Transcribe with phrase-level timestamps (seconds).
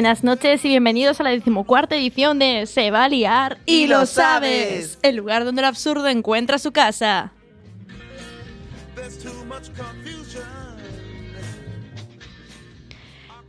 [0.00, 4.06] Buenas noches y bienvenidos a la decimocuarta edición de Se va a liar Y lo
[4.06, 4.98] sabes.
[5.02, 7.34] el lugar donde el absurdo encuentra su casa.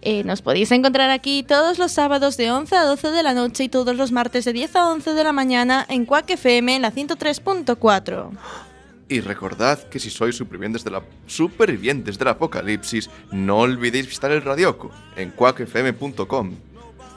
[0.02, 3.64] Eh, nos podéis encontrar aquí todos los sábados de 11 a 12 de la noche
[3.64, 6.82] y todos los martes de 10 a 11 de la mañana en Quack FM en
[6.82, 8.30] la 103.4.
[9.12, 14.42] Y recordad que si sois supervivientes, de la, supervivientes del apocalipsis, no olvidéis visitar el
[14.42, 16.56] Radioco en quackfm.com.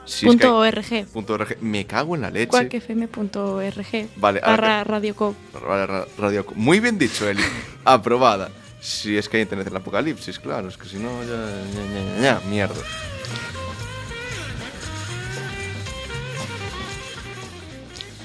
[0.05, 1.07] Si es que Punto hay- .org.
[1.13, 1.57] punto org.
[1.63, 2.49] Me cago en la leche.
[2.51, 5.35] quackfm.org Vale, ahora barra radioco.
[5.55, 6.53] Ra- ra- Radioco.
[6.57, 7.43] Muy bien dicho, Eli.
[7.85, 8.51] Aprobada.
[8.81, 10.69] Si es que hay internet en el apocalipsis, claro.
[10.69, 12.75] Es que si no, ya, ya, ya, ya, ya, mierda.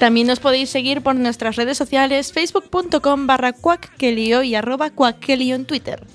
[0.00, 5.66] También nos podéis seguir por nuestras redes sociales facebook.com barra cuacquelio y arroba cuacquelio en
[5.66, 6.06] Twitter.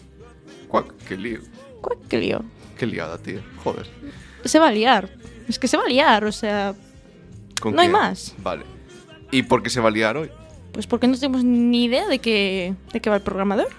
[0.67, 1.41] Cuac, qué lío.
[1.81, 2.43] Cuacquelio.
[2.79, 3.41] Qué liada, tío.
[3.63, 3.85] Joder.
[4.43, 5.11] Se va a liar.
[5.47, 6.73] Es que se va a liar, o sea,
[7.61, 8.33] ¿Con No hay más.
[8.39, 8.65] Vale.
[9.29, 10.31] ¿Y por qué se va a liar hoy?
[10.71, 13.69] pues porque no tenemos ni idea de qué, de qué va el programador.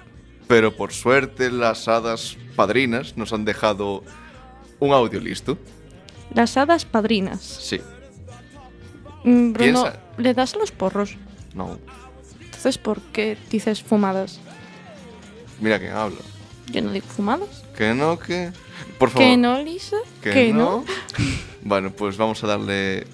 [0.47, 4.03] Pero por suerte las hadas padrinas nos han dejado
[4.79, 5.59] un audio listo.
[6.33, 7.43] Las hadas padrinas.
[7.43, 7.81] Sí.
[9.27, 10.01] Mm, Bruno, Piensa.
[10.17, 11.17] ¿le das a los porros?
[11.55, 11.79] No.
[12.41, 14.41] Entonces, ¿por qué dices fumadas?
[15.61, 16.19] Mira quién habla.
[16.73, 17.65] Yo no digo fumadas.
[17.77, 18.51] Que no, que...
[18.99, 19.27] Por favor.
[19.29, 19.97] ¿Que no, Lisa?
[20.23, 20.85] Que no.
[21.63, 23.09] Bueno, pues vamos a darle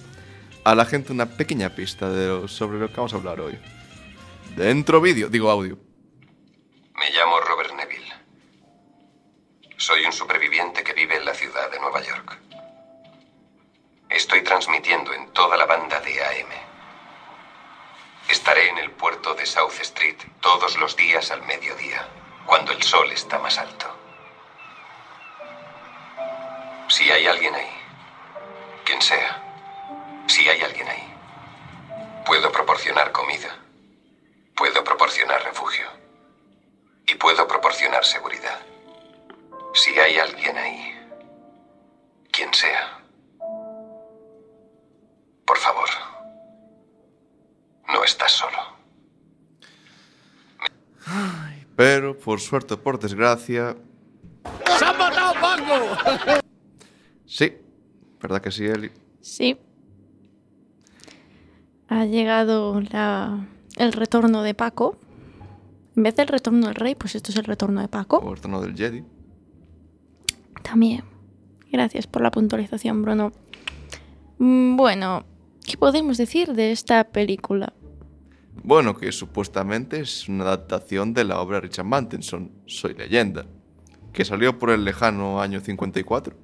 [0.65, 3.59] a la gente una pequeña pista de lo- sobre lo que vamos a hablar hoy.
[4.57, 5.79] Dentro vídeo, digo audio.
[6.95, 8.13] Me llamo Robert Neville.
[9.79, 12.39] Soy un superviviente que vive en la ciudad de Nueva York.
[14.13, 16.51] Estoy transmitiendo en toda la banda de AM.
[18.29, 22.07] Estaré en el puerto de South Street todos los días al mediodía,
[22.45, 23.87] cuando el sol está más alto.
[26.89, 27.75] Si hay alguien ahí,
[28.85, 29.43] quien sea,
[30.27, 31.15] si hay alguien ahí,
[32.27, 33.57] puedo proporcionar comida,
[34.55, 35.89] puedo proporcionar refugio
[37.07, 38.61] y puedo proporcionar seguridad.
[39.73, 41.01] Si hay alguien ahí,
[42.31, 43.02] quien sea,
[45.47, 45.89] por favor,
[47.89, 48.59] no estás solo.
[51.77, 53.77] Pero, por suerte por desgracia...
[54.79, 56.43] ¡Se han matado Paco!
[57.27, 57.53] Sí,
[58.21, 58.91] ¿verdad que sí, Eli?
[59.21, 59.59] Sí.
[61.89, 64.99] Ha llegado la- el retorno de Paco.
[65.97, 68.19] En vez del retorno del rey, pues esto es el retorno de Paco.
[68.19, 69.05] O el tono del Jedi.
[70.63, 71.05] También.
[71.71, 73.33] Gracias por la puntualización, Bruno.
[74.39, 75.25] Mm, Bueno,
[75.65, 77.73] ¿qué podemos decir de esta película?
[78.63, 83.47] Bueno, que supuestamente es una adaptación de la obra de Richard Mantenson, Soy leyenda,
[84.13, 86.37] que salió por el lejano año 54.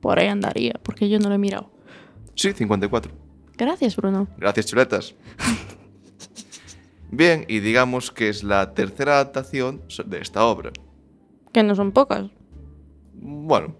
[0.00, 1.70] Por ahí andaría, porque yo no lo he mirado.
[2.34, 3.12] Sí, 54.
[3.56, 4.28] Gracias, Bruno.
[4.36, 5.14] Gracias, chuletas.
[7.10, 10.72] Bien, y digamos que es la tercera adaptación de esta obra.
[11.52, 12.28] Que no son pocas.
[13.14, 13.76] Bueno,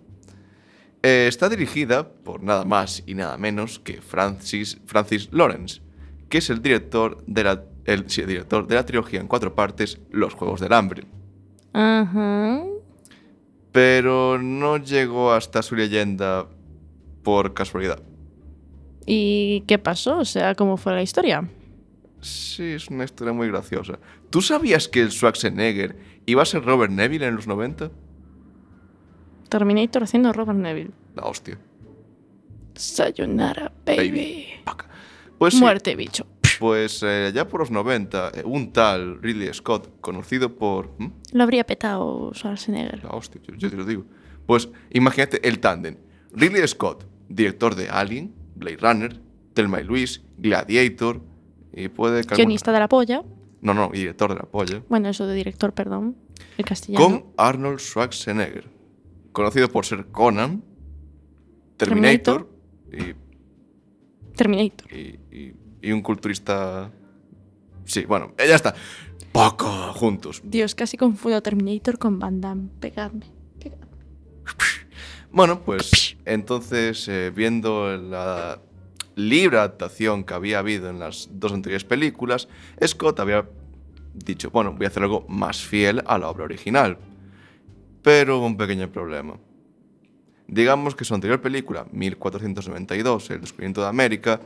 [1.06, 5.82] eh, está dirigida por nada más y nada menos que Francis, Francis Lawrence,
[6.30, 9.54] que es el director, de la, el, sí, el director de la trilogía en cuatro
[9.54, 11.04] partes Los Juegos del Hambre.
[11.74, 12.62] Ajá.
[13.70, 16.48] Pero no llegó hasta su leyenda
[17.22, 18.02] por casualidad.
[19.04, 20.20] ¿Y qué pasó?
[20.20, 21.46] O sea, ¿cómo fue la historia?
[22.22, 23.98] Sí, es una historia muy graciosa.
[24.30, 27.90] ¿Tú sabías que el Schwarzenegger iba a ser Robert Neville en los 90?
[29.58, 30.90] Terminator haciendo Robert Neville.
[31.14, 31.56] La hostia.
[32.74, 34.46] Sayonara, baby.
[35.38, 36.26] Pues sí, Muerte, bicho.
[36.58, 40.90] pues eh, ya por los 90, eh, un tal Ridley Scott, conocido por...
[41.32, 43.04] Lo habría petado Schwarzenegger.
[43.04, 44.04] La hostia, yo, yo te lo digo.
[44.44, 45.98] Pues imagínate el tándem.
[46.32, 49.20] Ridley Scott, director de Alien, Blade Runner,
[49.52, 51.20] Thelma y Luis, Gladiator,
[51.72, 52.22] y puede...
[52.22, 53.22] Guionista de la polla.
[53.60, 54.82] No, no, y director de la polla.
[54.88, 56.16] Bueno, eso de director, perdón.
[56.58, 57.04] El castellano.
[57.04, 58.73] Con Arnold Schwarzenegger,
[59.34, 60.64] conocido por ser Conan,
[61.76, 62.48] Terminator,
[64.36, 64.92] Terminator.
[64.92, 66.90] Y, y- y- y un culturista...
[67.84, 68.74] Sí, bueno, eh, ya está.
[69.32, 70.40] Poco juntos.
[70.44, 72.70] Dios, casi confundo Terminator con Van Damme.
[72.80, 73.26] Pegadme.
[73.60, 73.84] pegadme.
[75.30, 78.60] Bueno, pues entonces, eh, viendo la
[79.16, 82.48] libre adaptación que había habido en las dos anteriores películas,
[82.86, 83.46] Scott había
[84.14, 86.96] dicho, bueno, voy a hacer algo más fiel a la obra original.
[88.04, 89.36] Pero hubo un pequeño problema.
[90.46, 94.40] Digamos que su anterior película, 1492, El descubrimiento de América,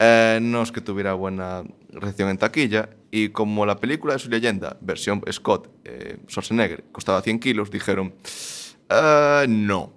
[0.00, 4.28] eh, no es que tuviera buena recepción en taquilla, y como la película de su
[4.28, 8.14] leyenda, versión Scott eh, Schwarzenegger, costaba 100 kilos, dijeron,
[8.90, 9.92] "Eh, no.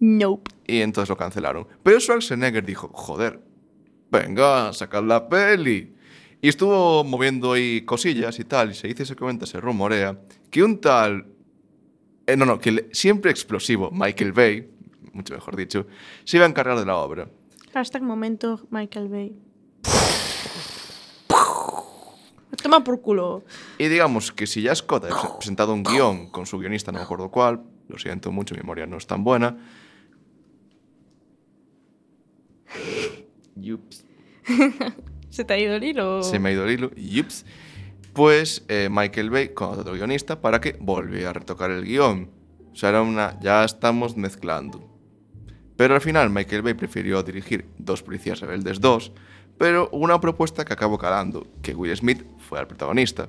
[0.00, 0.50] Nope.
[0.66, 1.66] y entonces lo cancelaron.
[1.82, 3.40] Pero Schwarzenegger dijo, joder,
[4.10, 5.94] venga, sacad la peli.
[6.40, 10.20] Y estuvo moviendo ahí cosillas y tal, y se dice, se comenta, se rumorea,
[10.50, 11.26] que un tal,
[12.28, 14.70] eh, no, no, que el siempre explosivo Michael Bay,
[15.12, 15.86] mucho mejor dicho,
[16.24, 17.28] se iba a encargar de la obra.
[17.74, 19.36] Hashtag momento Michael Bay.
[22.62, 23.44] Toma por culo.
[23.78, 26.98] Y digamos que si ya Scott ha pre- presentado un guion con su guionista, no
[26.98, 29.56] me acuerdo cuál, lo siento mucho, mi memoria no es tan buena.
[33.56, 34.04] Yups.
[35.30, 36.22] ¿Se te ha ido el hilo?
[36.22, 36.90] Se me ha ido el hilo.
[36.96, 37.44] Yups.
[38.18, 42.28] Pues eh, Michael Bay con otro guionista para que volviera a retocar el guion.
[42.72, 43.38] O sea, era una.
[43.38, 44.84] Ya estamos mezclando.
[45.76, 49.12] Pero al final Michael Bay prefirió dirigir Dos Policías Rebeldes 2,
[49.56, 53.28] pero una propuesta que acabó calando, que Will Smith fuera el protagonista.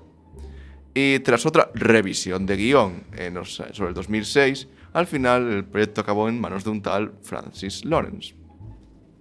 [0.95, 6.27] Y tras otra revisión de guion en sobre el 2006, al final el proyecto acabó
[6.27, 8.33] en manos de un tal Francis Lawrence.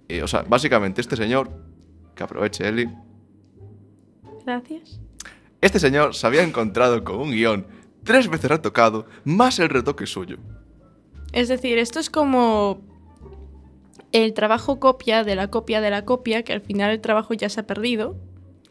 [0.07, 1.51] Y, o sea, básicamente este señor,
[2.15, 2.89] que aproveche Eli,
[4.47, 4.99] Gracias.
[5.61, 7.67] Este señor se había encontrado con un guion
[8.03, 10.37] tres veces retocado, más el retoque suyo.
[11.33, 12.81] Es decir, esto es como
[14.11, 17.49] el trabajo copia de la copia de la copia, que al final el trabajo ya
[17.49, 18.17] se ha perdido.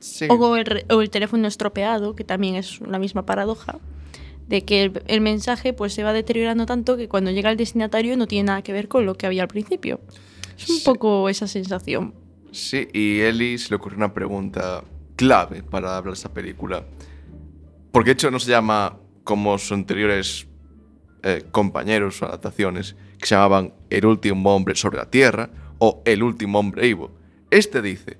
[0.01, 0.27] Sí.
[0.31, 3.79] O el, o el teléfono estropeado, que también es la misma paradoja,
[4.47, 8.17] de que el, el mensaje pues se va deteriorando tanto que cuando llega al destinatario
[8.17, 10.01] no tiene nada que ver con lo que había al principio.
[10.57, 10.83] Es un Sí.
[10.85, 12.15] poco esa sensación.
[12.53, 14.83] Sí, y Eli se le ocurrió una pregunta
[15.19, 16.85] clave para hablar de esta película.
[17.91, 20.47] Porque de hecho no se llama como sus anteriores
[21.25, 26.23] eh, compañeros o adaptaciones, que se llamaban El último hombre sobre la tierra o El
[26.23, 27.11] último hombre vivo.
[27.51, 28.19] Este dice,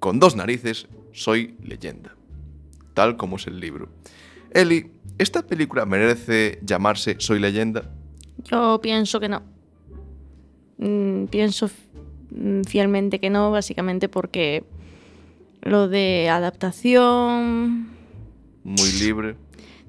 [0.00, 2.16] con dos narices, soy leyenda.
[2.92, 3.88] Tal como es el libro.
[4.50, 7.88] Eli, ¿esta película merece llamarse Soy leyenda?
[8.44, 9.42] Yo pienso que no.
[10.78, 11.70] Mm, pienso
[12.30, 14.64] mm, fielmente que no, básicamente porque
[15.62, 17.88] lo de adaptación,
[18.64, 19.36] Muy libre.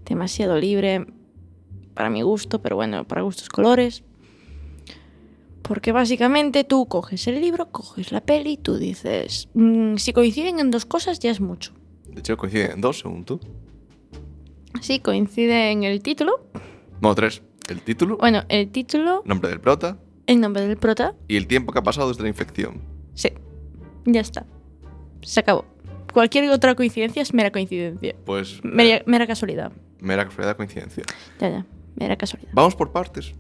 [0.05, 1.05] demasiado libre
[1.93, 4.03] para mi gusto, pero bueno, para gustos colores.
[5.61, 10.59] Porque básicamente tú coges el libro, coges la peli y tú dices, "Mm, si coinciden
[10.59, 11.71] en dos cosas ya es mucho.
[12.09, 13.39] De hecho, coinciden en dos, según tú.
[14.81, 16.45] Sí, coincide en el título.
[17.01, 17.41] No, tres.
[17.69, 21.71] El título, Bueno, el título, nombre del prota el nombre del prota, y el tiempo
[21.71, 22.81] que ha pasado desde la infección.
[23.13, 23.29] sí.
[24.05, 24.45] Ya está.
[25.25, 25.65] Se acabó.
[26.13, 28.15] Cualquier otra coincidencia es mera coincidencia.
[28.25, 29.71] Pues Mera, eh, mera casualidad.
[29.99, 31.03] mera casualidad coincidencia.
[31.39, 31.65] Ya, ya.
[31.95, 32.51] Mera casualidad.
[32.53, 33.33] Vamos por partes.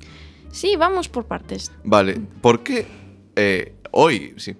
[0.51, 1.71] Sí, vamos por partes.
[1.83, 2.85] Vale, ¿por qué
[3.35, 4.55] eh, hoy, sí,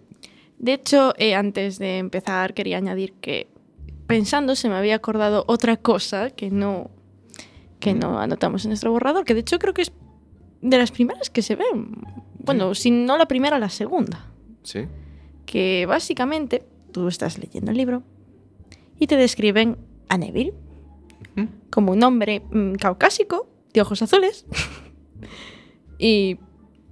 [0.58, 3.48] De hecho, eh, antes de empezar, quería añadir que
[4.08, 6.90] pensando se me había acordado otra cosa que no,
[7.80, 9.92] que no anotamos en nuestro borrador, que de hecho creo que es
[10.62, 12.02] de las primeras que se ven.
[12.40, 14.28] Bueno, si no la primera, la segunda.
[14.64, 14.88] sí,
[15.46, 18.04] Que básicamente tú estás leyendo el libro
[18.98, 20.54] y te describen a Neville
[21.70, 24.46] como un hombre mm, caucásico, de ojos azules.
[25.98, 26.38] y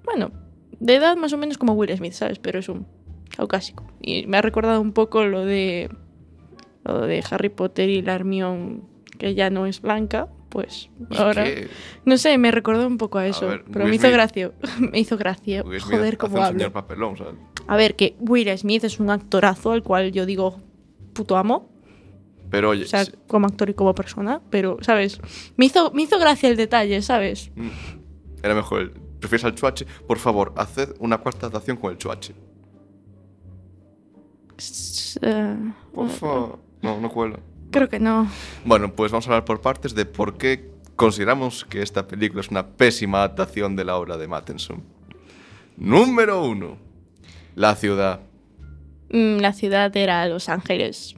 [0.04, 0.32] bueno,
[0.80, 2.40] de edad más o menos como Will Smith, ¿sabes?
[2.40, 2.88] Pero es un
[3.36, 3.86] caucásico.
[4.02, 5.90] Y me ha recordado un poco lo de
[6.84, 8.82] lo de Harry Potter y la Hermione
[9.20, 11.68] que ya no es blanca, pues ahora que
[12.06, 14.52] no sé, me recordó un poco a eso, ver, pero Will me hizo Smith- gracia,
[14.92, 15.64] me hizo gracia.
[15.64, 16.60] Will Joder, cómo hablo.
[16.60, 17.34] señor papelón, ¿sabes?
[17.68, 20.60] A ver, que Will Smith es un actorazo al cual yo digo
[21.14, 21.70] puto amo,
[22.50, 25.20] Pero oye, o sea, como actor y como persona, pero, ¿sabes?
[25.58, 27.50] Me hizo, me hizo gracia el detalle, ¿sabes?
[27.56, 27.70] mm,
[28.44, 28.92] era mejor el...
[29.22, 29.86] ¿Prefieres al chuache?
[30.08, 32.34] Por favor, haced una cuarta adaptación con el chuache.
[35.22, 35.58] Eh,
[35.94, 36.60] Por favor.
[36.82, 37.40] No, no cuela.
[37.72, 38.30] Creo que no.
[38.66, 42.50] Bueno, pues vamos a hablar por partes de por qué consideramos que esta película es
[42.50, 44.84] una pésima adaptación de la obra de Mattenson.
[45.78, 46.78] Número uno.
[47.56, 48.22] La ciudad.
[49.10, 51.16] Mm, La ciudad era Los Ángeles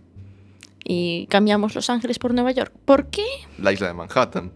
[0.86, 2.74] y cambiamos Los Ángeles por Nueva York.
[2.86, 3.26] ¿Por qué?
[3.58, 4.52] La isla de Manhattan.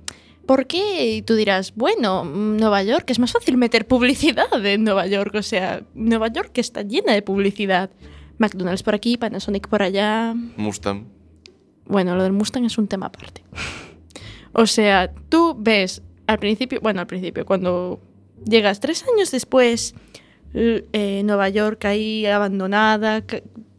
[0.45, 1.15] ¿Por qué?
[1.15, 5.35] Y tú dirás, bueno, Nueva York, es más fácil meter publicidad en Nueva York.
[5.35, 7.89] O sea, Nueva York está llena de publicidad.
[8.37, 10.33] McDonald's por aquí, Panasonic por allá.
[10.55, 11.05] Mustang.
[11.87, 13.43] Bueno, lo del Mustang es un tema aparte.
[14.53, 17.99] O sea, tú ves al principio, bueno, al principio, cuando
[18.45, 19.95] llegas tres años después,
[20.53, 23.23] eh, Nueva York ahí abandonada,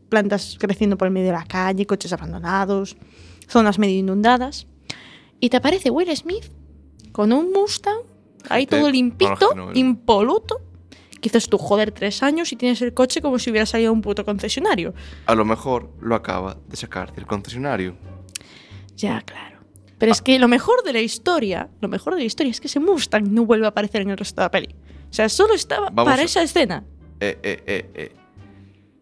[0.08, 2.96] plantas creciendo por el medio de la calle, coches abandonados,
[3.48, 4.66] zonas medio inundadas,
[5.40, 6.50] y te aparece Will Smith
[7.12, 7.98] con un Mustang,
[8.48, 9.72] ahí todo limpito, no.
[9.74, 10.60] impoluto.
[11.20, 13.92] Que dices tú, joder, tres años y tienes el coche como si hubiera salido a
[13.92, 14.94] un puto concesionario.
[15.26, 17.96] A lo mejor lo acaba de sacar del concesionario.
[18.96, 19.58] Ya, claro.
[19.98, 22.68] Pero es que lo mejor de la historia, lo mejor de la historia es que
[22.68, 24.68] ese Mustang no vuelve a aparecer en el resto de la peli.
[25.10, 26.84] O sea, solo estaba Vamos para a- esa escena.
[27.18, 28.12] Eh, eh, eh, eh.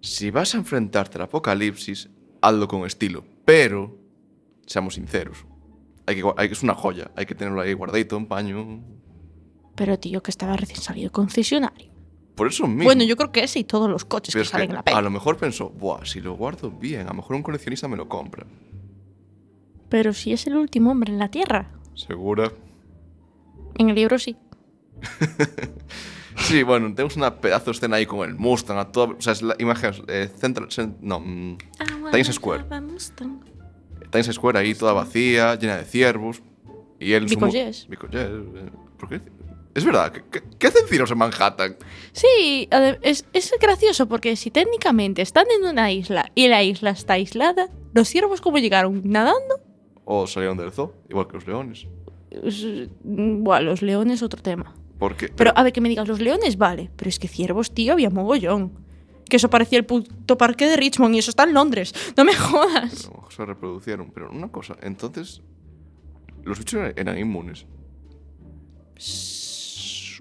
[0.01, 2.09] Si vas a enfrentarte al apocalipsis,
[2.41, 3.25] hazlo con estilo.
[3.45, 3.99] Pero,
[4.67, 5.45] seamos sinceros.
[6.07, 7.11] Hay que, gua- hay que, es una joya.
[7.15, 8.81] Hay que tenerlo ahí guardadito, en paño.
[9.75, 11.93] Pero tío, que estaba recién salido concesionario.
[12.37, 12.85] Por eso mismo.
[12.85, 14.83] Bueno, yo creo que ese y todos los coches Pero que salen que en la
[14.85, 14.97] peli.
[14.97, 17.97] a lo mejor pensó, Buah, si lo guardo bien, a lo mejor un coleccionista me
[17.97, 18.47] lo compra.
[19.89, 21.71] Pero si es el último hombre en la Tierra.
[21.95, 22.53] ¿Segura?
[23.79, 24.37] En el libro sí.
[26.39, 29.33] Sí, bueno, tenemos una pedazo de escena ahí con el Mustang, a todo, o sea,
[29.33, 31.57] es la imagen, eh, Central, Cent- no, mm,
[32.13, 32.65] Times Square.
[34.11, 36.43] Times Square ahí toda vacía, llena de ciervos,
[37.01, 37.27] y él...
[37.29, 37.87] su Because yes.
[37.89, 39.21] Because yes, ¿Por qué?
[39.77, 41.77] Es verdad, ¿qué, qué, qué hacen ciros en Manhattan?
[42.13, 42.67] Sí,
[43.03, 47.69] es, es gracioso porque si técnicamente están en una isla y la isla está aislada,
[47.93, 49.61] los ciervos cómo llegaron nadando,
[50.07, 51.87] O salieron del zoo, igual que los leones.
[52.31, 52.65] Es-
[53.05, 54.75] mm, buah, los leones otro tema.
[54.99, 57.93] Porque, Pero a ver que me digas los leones, vale, pero es que ciervos, tío,
[57.93, 58.73] había mogollón.
[59.29, 61.93] Que eso parecía el puto parque de Richmond y eso está en Londres.
[62.17, 63.11] No me jodas.
[63.29, 64.11] se reproducieron.
[64.15, 65.43] Pero una cosa, entonces,
[66.45, 67.67] los bichos eran, eran inmunes.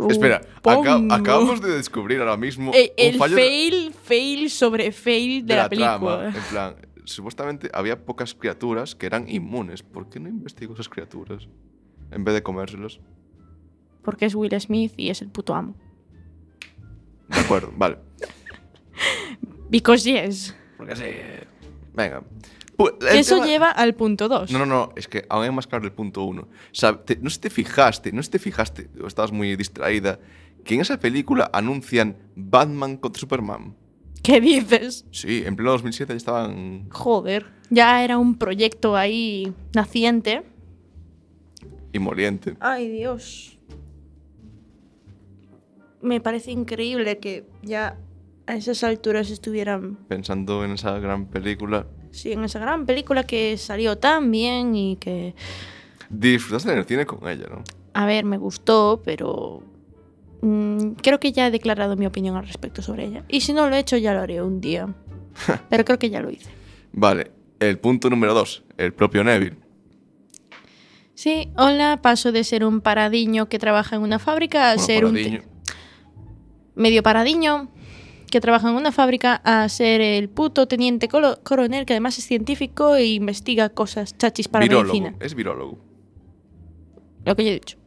[0.09, 5.45] Espera, acá- acabamos de descubrir ahora mismo Eh, un el fallo fail, fail sobre fail
[5.45, 5.97] de, de la, la, película.
[5.97, 6.27] trama.
[6.37, 6.75] En plan,
[7.05, 9.83] supuestamente había pocas criaturas que eran inmunes.
[9.83, 11.47] ¿Por qué no investigo esas criaturas?
[12.11, 12.99] En vez de comérselas.
[14.03, 15.75] Porque es Will Smith y es el puto amo.
[17.29, 17.97] De acuerdo, vale.
[19.69, 20.55] Because yes.
[20.77, 21.03] Porque sí.
[21.93, 22.21] Venga.
[22.77, 24.51] Pues, Eso tema- lleva al punto 2.
[24.51, 26.41] No, no, no, es que aún hay más claro el punto uno.
[26.43, 29.31] O sea, te- no sé si te fijaste, no sé si te fijaste, o estabas
[29.31, 30.19] muy distraída,
[30.63, 33.75] que en esa película anuncian Batman contra Superman.
[34.23, 35.05] ¿Qué dices?
[35.11, 37.45] Sí, en pleno 2007 ya estaban Joder.
[37.69, 40.43] Ya era un proyecto ahí naciente.
[41.93, 42.57] inmoliente.
[42.59, 43.57] Ay, Dios.
[46.01, 47.97] Me parece increíble que ya
[48.47, 51.87] a esas alturas estuvieran, Pensando en esa gran película.
[52.15, 55.35] Sí, en esa gran película que salió tan bien y que,
[56.09, 57.63] Disfrutaste en el cine con ella, ¿no?
[57.93, 59.63] a ver, me gustó, pero
[60.41, 63.23] mm, creo que ya he declarado mi opinión al respecto sobre ella.
[63.29, 64.87] Y si no lo he hecho, ya lo haré un día.
[65.69, 66.49] Pero creo que ya lo hice.
[66.93, 69.57] Vale, el punto número dos, el propio Neville.
[71.13, 75.05] Sí, hola, paso de ser un paradiño que trabaja en una fábrica a Bueno, ser
[75.05, 75.11] un...
[75.13, 75.41] paradiño.
[75.41, 75.47] te-
[76.75, 77.69] medio paradiño
[78.35, 82.93] que trabaja en una fábrica a ser el puto teniente coronel que además es científico
[82.97, 85.15] e investiga cosas chachis para Virólogo, medicina.
[85.21, 85.79] es virólogo.
[87.23, 87.77] Lo que yo he dicho.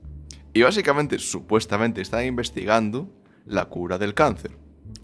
[0.55, 3.11] Y básicamente, supuestamente, está investigando
[3.45, 4.53] la cura del cáncer.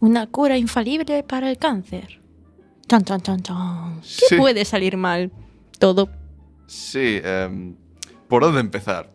[0.00, 2.22] Una cura infalible para el cáncer.
[2.88, 4.00] Chan, chan, chan, chan.
[4.00, 4.36] ¿Qué Sí.
[4.36, 5.30] puede salir mal?
[5.78, 6.08] Todo.
[6.66, 7.76] Sí, em,
[8.28, 9.12] ¿por dónde empezar?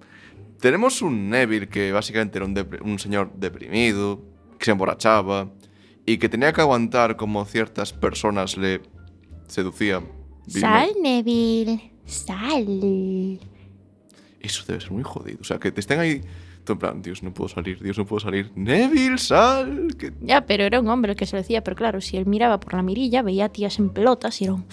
[0.62, 4.22] Tenemos un Neville que básicamente era un, un señor deprimido,
[4.60, 5.50] que se emborrachaba
[6.10, 8.82] y que tenía que aguantar como ciertas personas le
[9.48, 10.06] seducían.
[10.48, 11.92] Sal, Neville.
[12.06, 13.40] Sal.
[14.40, 15.38] Eso debe ser muy jodido.
[15.40, 16.24] O sea, que te estén ahí,
[16.68, 18.52] en plan, Dios, no puedo salir, Dios, no puedo salir.
[18.56, 19.96] Neville, sal.
[20.00, 20.12] Que...
[20.22, 21.64] Ya, pero era un hombre el que se lo decía.
[21.64, 24.56] Pero claro, si él miraba por la mirilla, veía a tías en pelotas y era
[24.56, 24.66] un...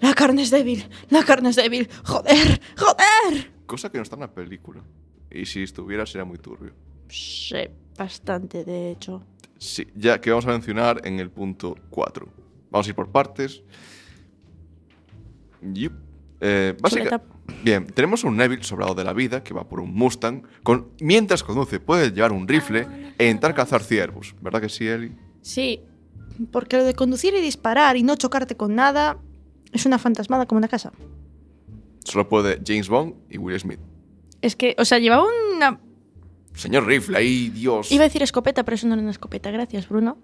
[0.00, 1.88] La carne es débil, la carne es débil.
[2.04, 3.52] Joder, joder.
[3.66, 4.82] Cosa que no está en la película.
[5.30, 6.72] Y si estuviera sería muy turbio.
[7.08, 9.22] Sí, bastante, de hecho.
[9.60, 12.26] Sí, ya que vamos a mencionar en el punto 4.
[12.70, 13.62] Vamos a ir por partes.
[15.60, 15.92] Yup.
[16.40, 16.74] Eh.
[17.62, 20.44] Bien, tenemos un Neville sobrado de la vida que va por un Mustang.
[20.62, 22.86] Con, mientras conduce, puede llevar un rifle
[23.18, 24.34] e intentar cazar ciervos.
[24.40, 25.12] ¿Verdad que sí, Eli?
[25.42, 25.82] Sí,
[26.50, 29.18] porque lo de conducir y disparar y no chocarte con nada
[29.72, 30.90] es una fantasmada como una casa.
[32.02, 33.80] Solo puede James Bond y Will Smith.
[34.40, 35.80] Es que, o sea, llevaba una...
[36.54, 37.90] Señor rifle, ahí, Dios.
[37.92, 39.50] Iba a decir escopeta, pero eso no era una escopeta.
[39.50, 40.18] Gracias, Bruno.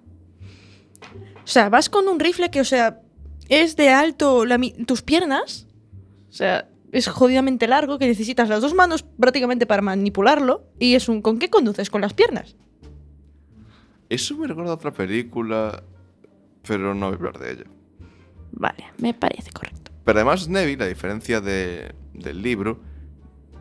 [1.44, 3.00] O sea, vas con un rifle que, o sea,
[3.48, 5.66] es de alto la tus piernas.
[6.28, 10.64] O sea, es jodidamente largo que necesitas las dos manos prácticamente para manipularlo.
[10.78, 11.22] Y es un...
[11.22, 11.88] ¿Con qué conduces?
[11.90, 12.56] Con las piernas.
[14.08, 15.82] Eso me recuerda a otra película,
[16.66, 17.64] pero no voy a hablar de ella.
[18.52, 19.90] Vale, me parece correcto.
[20.04, 22.80] Pero además Neville, a diferencia de- del libro,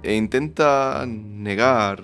[0.03, 2.03] intenta negar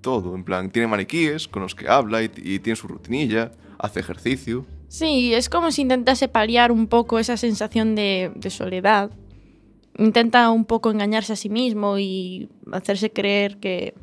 [0.00, 0.34] todo.
[0.34, 4.64] En plan, tiene maniquíes con los que habla y, y tiene su rutinilla, hace ejercicio.
[4.88, 9.10] Sí, es como si intentase paliar un poco esa sensación de, de soledad.
[9.98, 13.94] Intenta un poco engañarse a sí mismo y hacerse creer que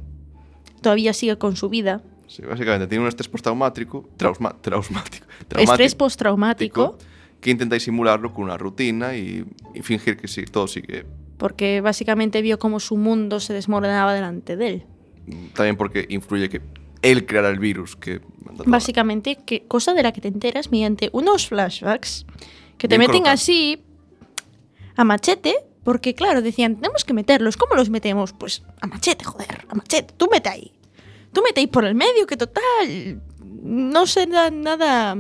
[0.82, 2.02] todavía sigue con su vida.
[2.28, 6.98] Sí, básicamente tiene un estrés postraumático, trausmático, Estrés traumático, postraumático,
[7.40, 11.06] que intenta disimularlo con una rutina y, y fingir que sí, todo sigue.
[11.38, 14.86] porque básicamente vio cómo su mundo se desmoronaba delante de él.
[15.54, 16.62] También porque influye que
[17.02, 18.22] él creara el virus que...
[18.66, 22.26] Básicamente, que cosa de la que te enteras mediante unos flashbacks
[22.78, 23.84] que te Bien meten así
[24.96, 27.58] a machete, porque claro, decían, tenemos que meterlos.
[27.58, 28.34] ¿Cómo los metemos?
[28.34, 30.14] Pues a machete, joder, a machete.
[30.18, 30.72] Tú mete ahí.
[31.32, 33.22] Tú mete ahí por el medio, que total,
[33.62, 35.18] no serán nada,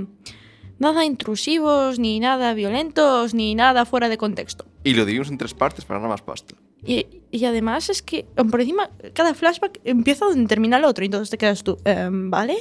[0.79, 4.65] nada intrusivos, ni nada violentos, ni nada fuera de contexto.
[4.83, 6.55] Y lo dividimos en tres partes para ganar más pasta.
[6.85, 11.07] Y, y además es que por encima cada flashback empieza donde termina el otro y
[11.07, 12.55] entonces te quedas tú, "Em, ¿vale?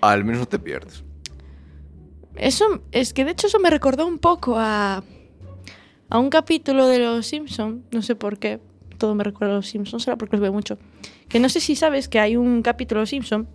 [0.00, 1.02] Al menos no te pierdes.
[2.36, 5.02] Eso es que de hecho eso me recordó un poco a
[6.12, 8.58] a un capítulo de Los Simpson, no sé por qué,
[8.98, 10.76] todo me recuerda a Los Simpsons, será porque los veo mucho.
[11.28, 13.48] Que no sé si sabes que hay un capítulo de Los Simpson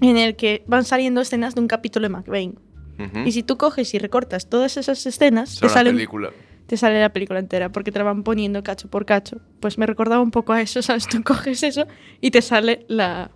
[0.00, 2.58] en el que van saliendo escenas de un capítulo de McBain.
[2.98, 3.20] Ujú.
[3.24, 6.30] Y si tú coges y recortas todas esas escenas, te una salen película.
[6.70, 9.40] Te sale la película entera porque te la van poniendo cacho por cacho.
[9.58, 11.08] Pues me recordaba un poco a eso, ¿sabes?
[11.08, 11.84] Tú coges eso
[12.20, 13.32] y te sale la...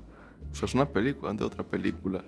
[0.52, 2.22] O sea, es una película ante otra película.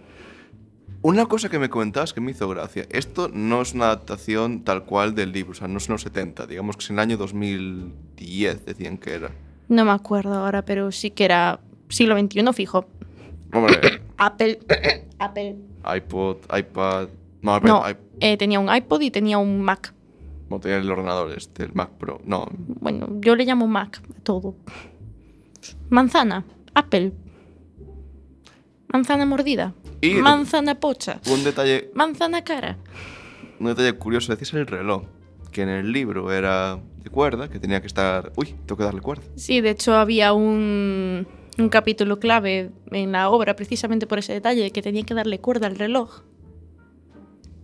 [1.02, 2.86] Una cosa que me comentabas que me hizo gracia.
[2.90, 6.02] Esto no es una adaptación tal cual del libro, o sea, no es en los
[6.02, 6.44] 70.
[6.48, 9.30] Digamos que es en el año 2010, decían que era.
[9.68, 12.86] No me acuerdo ahora, pero sí que era siglo XXI fijo.
[13.52, 14.58] Hombre, Apple.
[15.20, 15.54] Apple.
[15.96, 17.08] iPod, iPad.
[17.42, 19.94] No, No, iP- eh, tenía un iPod y tenía un Mac.
[20.50, 22.20] No tenía el ordenador este, el Mac Pro.
[22.24, 22.48] No,
[22.80, 24.56] Bueno, yo le llamo Mac a todo.
[25.90, 26.44] Manzana.
[26.74, 27.12] Apple.
[28.92, 29.74] Manzana mordida.
[30.00, 31.20] Y- Manzana pocha.
[31.30, 32.76] un detalle, Manzana cara.
[33.58, 35.04] un detalle curioso, decías el reloj.
[35.50, 38.30] Que en el libro era de cuerda, que tenía que estar...
[38.36, 39.24] Uy, tengo que darle cuerda.
[39.36, 41.26] Sí, de hecho había un,
[41.58, 45.40] un capítulo clave en la obra precisamente por ese detalle de que tenía que darle
[45.40, 46.20] cuerda al reloj.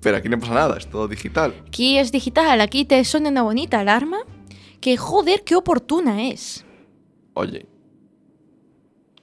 [0.03, 1.55] Pero aquí no pasa nada, es todo digital.
[1.67, 4.19] Aquí es digital, aquí te suena una bonita alarma
[4.81, 6.65] que joder, qué oportuna es.
[7.35, 7.67] Oye,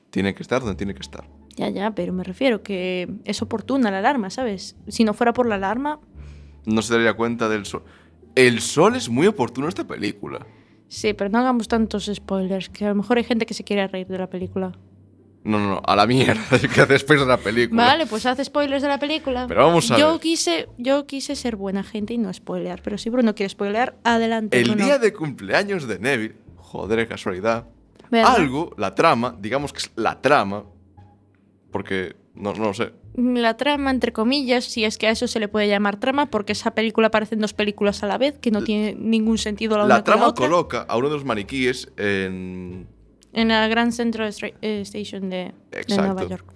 [0.09, 1.27] tiene que estar donde tiene que estar.
[1.57, 4.77] Ya, ya, pero me refiero que es oportuna la alarma, ¿sabes?
[4.87, 5.99] Si no fuera por la alarma,
[6.65, 7.83] No se daría cuenta del sol.
[8.35, 10.45] El sol es muy oportuno en esta película.
[10.87, 13.87] sí, pero no hagamos tantos spoilers, que a lo mejor hay gente que se quiere
[13.87, 14.71] reír de la película.
[15.49, 17.83] No, no, no, a la mierda que hace después de la película.
[17.83, 19.45] Vale, pues haz spoilers de la película.
[19.47, 20.21] Pero vamos a yo ver.
[20.21, 24.59] Quise, yo quise ser buena gente y no spoilear, pero si Bruno quiere spoilear, adelante.
[24.59, 24.85] El Bruno.
[24.85, 27.65] día de cumpleaños de Neville, joder, casualidad.
[28.11, 28.35] ¿Verdad?
[28.35, 30.65] Algo, la trama, digamos que es la trama,
[31.71, 32.93] porque no, no lo sé.
[33.15, 36.53] La trama, entre comillas, si es que a eso se le puede llamar trama, porque
[36.53, 39.85] esa película aparece en dos películas a la vez, que no tiene ningún sentido la
[39.85, 40.45] una La con la trama otra.
[40.45, 42.87] coloca a uno de los maniquíes en.
[43.33, 45.53] En la Grand Central eh, Station de.
[45.89, 46.53] Nueva York.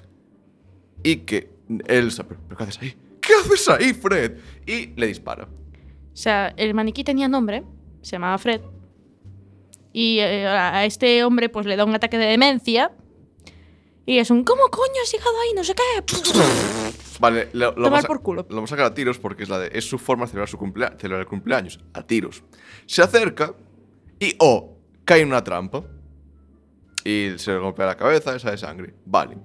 [1.03, 1.49] Y que
[1.88, 2.12] él.
[2.15, 2.95] ¿Pero, pero qué haces ahí?
[3.21, 4.38] ¿Qué haces ahí, Fred?
[4.65, 5.45] Y le dispara.
[5.45, 7.63] O sea, el maniquí tenía nombre,
[8.01, 8.62] se llamaba Fred.
[9.91, 12.91] Y eh, a este hombre pues le da un ataque de demencia.
[14.05, 15.53] Y es un, ¿cómo coño has llegado ahí?
[15.55, 15.81] No sé qué.
[17.19, 18.45] Vale, lo, lo Tomar a- por culo.
[18.49, 20.49] Lo vamos a sacar a tiros porque es, la de, es su forma de celebrar,
[20.49, 21.79] su cumplea- celebrar el cumpleaños.
[21.93, 22.43] A tiros.
[22.86, 23.53] Se acerca
[24.19, 25.83] y, oh, cae en una trampa.
[27.03, 28.93] Y se le golpea la cabeza, esa de sangre.
[29.05, 29.37] Vale.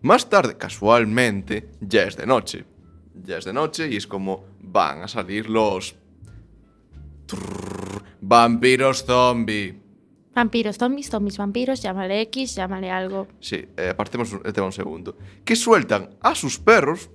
[0.00, 2.64] Más tarde, casualmente, ya es de noche.
[3.14, 5.94] Ya es de noche y es como van a salir los...
[7.26, 9.80] Trrr, vampiros zombie.
[10.34, 13.28] Vampiros, zombies, zombies, vampiros, llámale X, llámale algo.
[13.40, 15.16] Sí, eh, apartemos el tema un segundo.
[15.44, 17.10] Que sueltan a sus perros,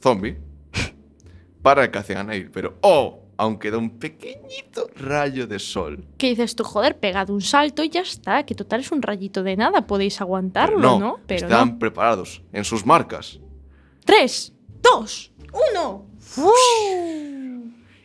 [0.00, 0.36] zombie,
[1.62, 2.50] para que hagan ir.
[2.50, 6.04] Pero, oh, aunque da un pequeñito rayo de sol.
[6.18, 9.42] Que dices tú, joder, pegad un salto y ya está, que total es un rayito
[9.42, 10.98] de nada, podéis aguantarlo, ¿no?
[10.98, 11.78] no, Pero están no.
[11.78, 13.40] preparados en sus marcas.
[14.04, 15.32] Tres, dos,
[15.72, 16.06] uno.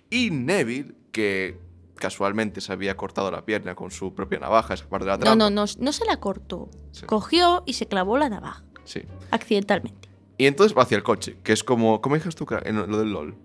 [0.09, 1.57] Y Neville, que
[1.95, 5.23] casualmente se había cortado la pierna con su propia navaja, esa parte de la No,
[5.23, 5.35] trampa.
[5.37, 6.69] no, no, no se la cortó.
[6.91, 7.05] Sí.
[7.05, 9.01] Cogió y se clavó la navaja, Sí.
[9.31, 10.09] accidentalmente.
[10.37, 12.01] Y entonces va hacia el coche, que es como.
[12.01, 13.35] ¿Cómo dices tú en lo del LOL?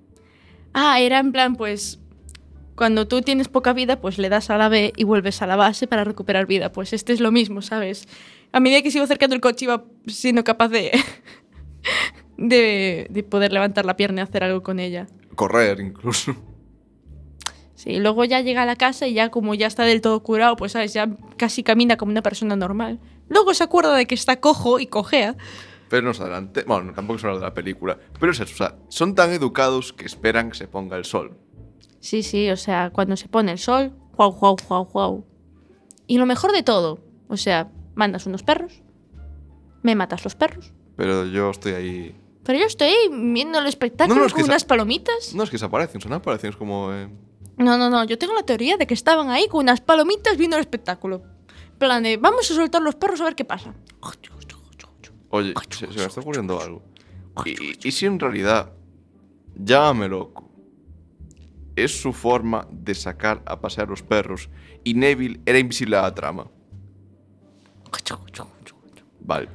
[0.81, 1.99] Ah, era en plan, pues.
[2.77, 5.57] Cuando tú tienes poca vida, pues le das a la B y vuelves a la
[5.57, 6.71] base para recuperar vida.
[6.71, 8.07] Pues este es lo mismo, ¿sabes?
[8.53, 10.93] A medida que iba acercando el coche, iba siendo capaz de.
[12.37, 15.09] de, de poder levantar la pierna y hacer algo con ella.
[15.35, 16.37] Correr, incluso.
[17.75, 20.55] Sí, luego ya llega a la casa y ya como ya está del todo curado,
[20.55, 23.01] pues sabes, ya casi camina como una persona normal.
[23.29, 25.37] Luego se acuerda de que está cojo y cojea.
[25.89, 26.65] Pero no es adelante.
[26.67, 27.99] Bueno, tampoco es hablar de la película.
[28.21, 31.37] Pero es eso, o sea, son tan educados que esperan que se ponga el sol.
[32.01, 35.25] Sí, sí, o sea, cuando se pone el sol, guau, guau, guau, guau.
[36.07, 38.83] Y lo mejor de todo, o sea, mandas unos perros,
[39.83, 42.17] me matas los perros, Pero yo estoy ahí.
[42.45, 45.35] pero yo estoy ahí viendo el espectáculo No, no, es con unas palomitas.
[45.35, 46.93] No es que desaparecen, son aparecen, es como.
[46.93, 47.09] eh,
[47.57, 50.57] No, no, no, yo tengo la teoría de que estaban ahí con unas palomitas viendo
[50.57, 51.23] el espectáculo.
[51.79, 53.75] Plan de, vamos a soltar los perros a ver qué pasa.
[55.31, 56.83] Oye, se, se me está ocurriendo algo.
[57.45, 58.73] ¿Y, y si en realidad,
[59.55, 60.51] llámame loco,
[61.77, 64.51] es su forma de sacar a pasear los perros
[64.83, 66.51] y Neville era invisible a la trama?
[69.21, 69.49] Vale.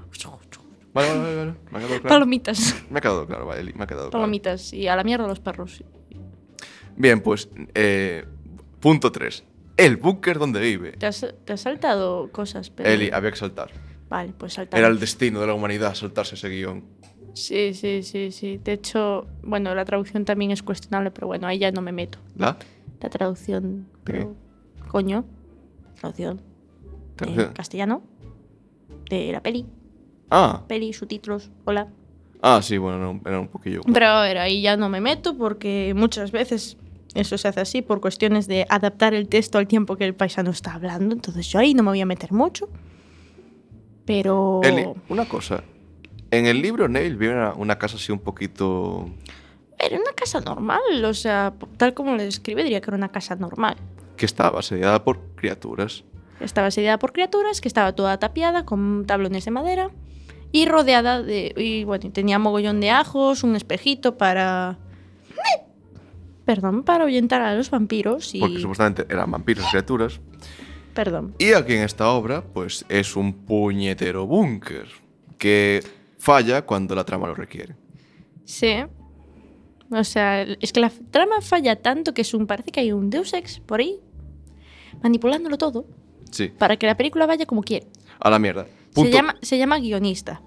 [0.93, 1.55] Vale, vale, vale, vale.
[1.71, 2.09] Me ha quedado claro.
[2.09, 2.75] Palomitas.
[2.91, 4.21] Me ha quedado claro, vale, Eli, me ha quedado claro.
[4.21, 4.73] Palomitas.
[4.73, 5.83] Y a la mierda los perros.
[6.95, 8.25] Bien, pues, eh,
[8.79, 9.43] punto 3.
[9.75, 10.91] El búnker donde vive.
[10.91, 12.87] Te has, te has saltado cosas, pero...
[12.87, 13.71] Eli, había que saltar.
[14.13, 14.79] Vale, pues saltar.
[14.79, 16.83] Era el destino de la humanidad saltarse ese guion.
[17.33, 18.59] Sí, sí, sí, sí.
[18.63, 22.19] De hecho, bueno, la traducción también es cuestionable, pero bueno, ahí ya no me meto.
[22.37, 22.55] ¿La?
[23.01, 24.35] La traducción, pero...
[24.87, 25.25] Coño.
[25.99, 26.41] Traducción.
[26.41, 27.53] en Traducción.
[27.53, 28.03] castellano.
[29.09, 29.65] De la peli.
[30.29, 31.87] Ah, Peli, subtítulos, hola.
[32.43, 33.81] ah, sí, bueno, no, era un poquillo.
[33.91, 36.77] Pero a ver, ahí ya no me meto porque muchas veces
[37.15, 40.51] eso se hace así por cuestiones de adaptar el texto al tiempo que el paisano
[40.51, 41.15] está hablando.
[41.15, 42.69] Entonces yo ahí no me voy a meter mucho.
[44.05, 44.61] Pero...
[44.63, 45.63] Eli, una cosa.
[46.31, 49.09] En el libro Neil vive una, una casa así un poquito.
[49.79, 53.35] Era una casa normal, o sea, tal como lo describe, diría que era una casa
[53.35, 53.77] normal.
[54.17, 56.03] que estaba asediada por criaturas.
[56.39, 59.91] Estaba asediada por criaturas, que estaba toda tapiada con tablones de madera
[60.51, 61.53] y rodeada de...
[61.57, 64.77] Y bueno, tenía mogollón de ajos, un espejito para...
[66.45, 68.39] Perdón, para ahuyentar a los vampiros y...
[68.39, 70.19] Porque supuestamente eran vampiros criaturas.
[70.93, 71.35] Perdón.
[71.39, 74.87] Y aquí en esta obra, pues es un puñetero búnker.
[75.37, 75.83] Que
[76.19, 77.75] falla cuando la trama lo requiere.
[78.45, 78.75] Sí.
[79.91, 82.47] O sea, es que la trama falla tanto que es un...
[82.47, 83.99] Parece que hay un Deus Ex por ahí
[85.01, 85.85] manipulándolo todo
[86.31, 87.87] Sí, para que la película vaya como quiere.
[88.19, 88.65] a la mierda.
[88.95, 90.41] Se llama, se llama guionista.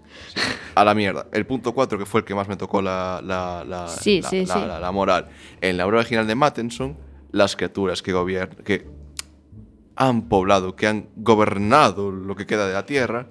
[0.77, 1.27] A la mierda.
[1.33, 4.91] El punto 4, que fue el que más me tocó la, la, la, Sí, la-
[4.93, 5.29] moral.
[5.61, 6.97] En la obra original de Mattenson,
[7.33, 8.87] las criaturas que, gobiernan, que
[9.97, 13.31] han poblado, que han gobernado lo que queda de la Tierra,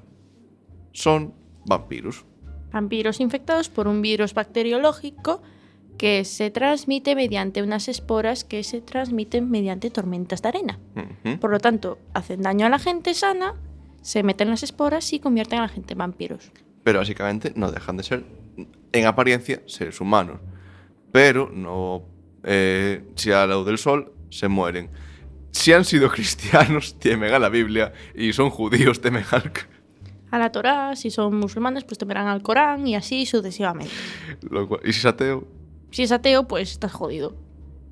[0.91, 1.33] son
[1.65, 2.25] vampiros.
[2.71, 5.41] Vampiros infectados por un virus bacteriológico
[5.97, 10.79] que se transmite mediante unas esporas que se transmiten mediante tormentas de arena.
[11.39, 13.53] Por lo tanto, hacen daño a la gente sana,
[14.01, 16.51] se meten las esporas y convierten a la gente en vampiros.
[16.83, 18.25] Pero básicamente no dejan de ser,
[18.91, 20.39] en apariencia, seres humanos.
[21.11, 22.03] Pero no.
[22.43, 24.89] eh, si a la luz del sol, se mueren.
[25.55, 27.93] Si han sido cristianos, temen a la Biblia.
[28.13, 29.51] Y son judíos, temen al.
[30.31, 33.93] A la Torá, si son musulmanes, pues temerán al Corán y así sucesivamente.
[34.49, 35.47] lo cual- y si es ateo,
[35.91, 37.37] Si es ateo, pues estás jodido.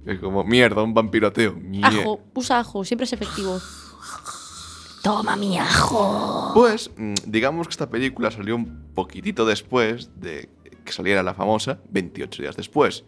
[0.06, 1.58] es como mierda, un vampiro ateo.
[1.84, 3.58] Ajo, usa ajo, siempre es efectivo.
[5.04, 6.52] Toma mi ajo.
[6.54, 10.50] Pues, mm, digamos que esta película salió un poquitito después de
[10.84, 13.06] que saliera la famosa, 28 días después,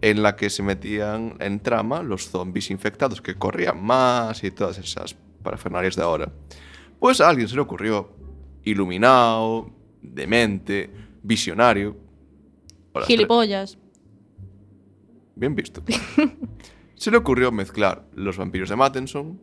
[0.00, 4.78] en la que se metían en trama los zombies infectados que corrían más y todas
[4.78, 6.32] esas parafernalias de ahora.
[6.98, 8.10] Pues a alguien se le ocurrió,
[8.64, 9.70] iluminado,
[10.02, 10.90] demente,
[11.22, 11.96] visionario.
[13.06, 13.78] Gilipollas.
[15.34, 15.82] Bien visto.
[16.94, 19.40] se le ocurrió mezclar los vampiros de Mattenson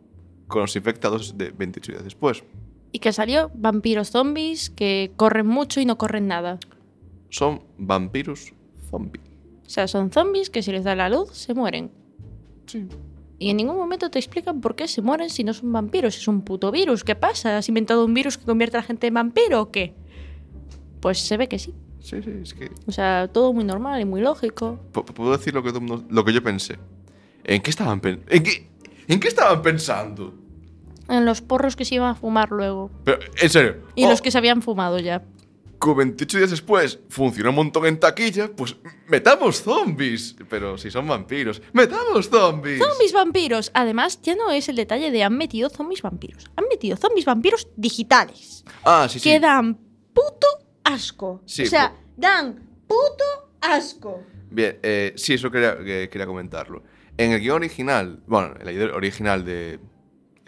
[0.48, 2.44] con los infectados de 28 días después.
[2.92, 6.58] Y que salió vampiros zombies que corren mucho y no corren nada.
[7.30, 8.52] Son vampiros
[8.90, 9.23] zombie.
[9.66, 11.90] O sea, son zombies que si les da la luz se mueren.
[12.66, 12.86] Sí.
[13.38, 16.16] Y en ningún momento te explican por qué se mueren si no son vampiros.
[16.16, 17.02] Es un puto virus.
[17.04, 17.58] ¿Qué pasa?
[17.58, 19.94] ¿Has inventado un virus que convierte a la gente en vampiro o qué?
[21.00, 21.74] Pues se ve que sí.
[22.00, 22.70] Sí, sí, es que.
[22.86, 24.78] O sea, todo muy normal y muy lógico.
[24.92, 25.72] P- ¿Puedo decir lo que,
[26.08, 26.78] lo que yo pensé?
[27.44, 28.30] ¿En qué estaban pensando?
[28.30, 28.70] ¿En qué,
[29.08, 30.34] ¿En qué estaban pensando?
[31.08, 32.90] En los porros que se iban a fumar luego.
[33.04, 33.76] Pero, en serio.
[33.94, 35.22] Y oh, los que se habían fumado ya.
[35.84, 38.74] Con 28 días después funcionó un montón en taquilla, pues
[39.06, 40.34] metamos zombies.
[40.48, 42.78] Pero si son vampiros, metamos zombies.
[42.82, 43.70] Zombies vampiros.
[43.74, 46.46] Además, ya no es el detalle de han metido zombies vampiros.
[46.56, 48.64] Han metido zombies vampiros digitales.
[48.82, 49.28] Ah, sí, sí.
[49.30, 49.74] Que dan
[50.14, 50.46] puto
[50.84, 51.42] asco.
[51.44, 53.24] Sí, o sea, dan puto
[53.60, 54.22] asco.
[54.50, 56.82] Bien, eh, sí, eso quería, que- quería comentarlo.
[57.18, 59.80] En el guion original, bueno, en la idea original de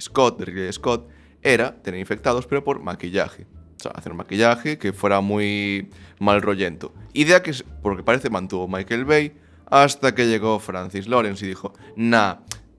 [0.01, 1.09] Scott, de Ridley Scott,
[1.43, 3.47] era tener infectados, pero por maquillaje.
[3.87, 6.93] Sea, hacer maquillaje que fuera muy mal rollento.
[7.13, 9.33] Idea que, porque parece, mantuvo Michael Bay
[9.67, 12.37] hasta que llegó Francis Lawrence y dijo, nah,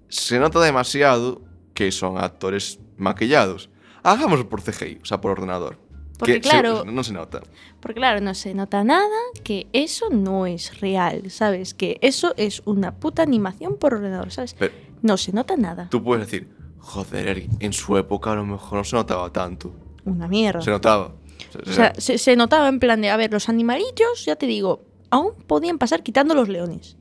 [0.10, 1.42] se nota demasiado
[1.74, 3.70] que son actores maquillados.
[4.04, 5.80] Hagámoslo por CGI, o sea, por ordenador.
[6.18, 7.42] Porque Que se- claro- no se nota.
[7.80, 11.74] Porque claro, no se nota nada que eso no es real, ¿sabes?
[11.76, 14.56] Que eso es una puta animación por ordenador, ¿sabes?
[14.58, 15.90] Pero- No se nota nada.
[15.92, 19.76] Tú puedes decir, joder, Eric, en su época a lo mejor no se notaba tanto.
[20.10, 20.62] Una mierda.
[20.62, 21.14] Se notaba.
[21.52, 24.46] Se- O sea, se, se notaba en plan de, a ver, los animalillos, ya te
[24.48, 26.98] digo, aún podían pasar quitando los leones.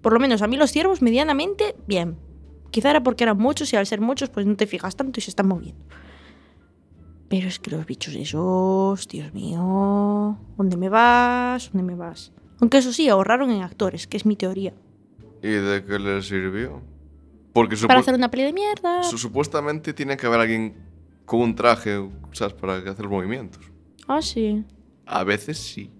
[0.00, 2.16] Por lo menos a mí los ciervos medianamente, bien.
[2.70, 5.22] Quizá era porque eran muchos y al ser muchos, pues no te fijas tanto y
[5.22, 5.84] se están moviendo.
[7.28, 11.70] Pero es que los bichos esos, Dios mío, ¿dónde me vas?
[11.72, 12.32] ¿Dónde me vas?
[12.60, 14.74] Aunque eso sí, ahorraron en actores, que es mi teoría.
[15.42, 16.82] ¿Y de qué le sirvió?
[17.52, 19.02] Porque Para hacer una peli de mierda.
[19.02, 20.74] su- supuestamente tiene que haber alguien
[21.24, 21.98] con un traje,
[22.32, 22.54] ¿sabes?
[22.54, 23.64] Para hacer movimientos.
[24.08, 24.64] Ah, sí.
[25.06, 25.90] A veces sí.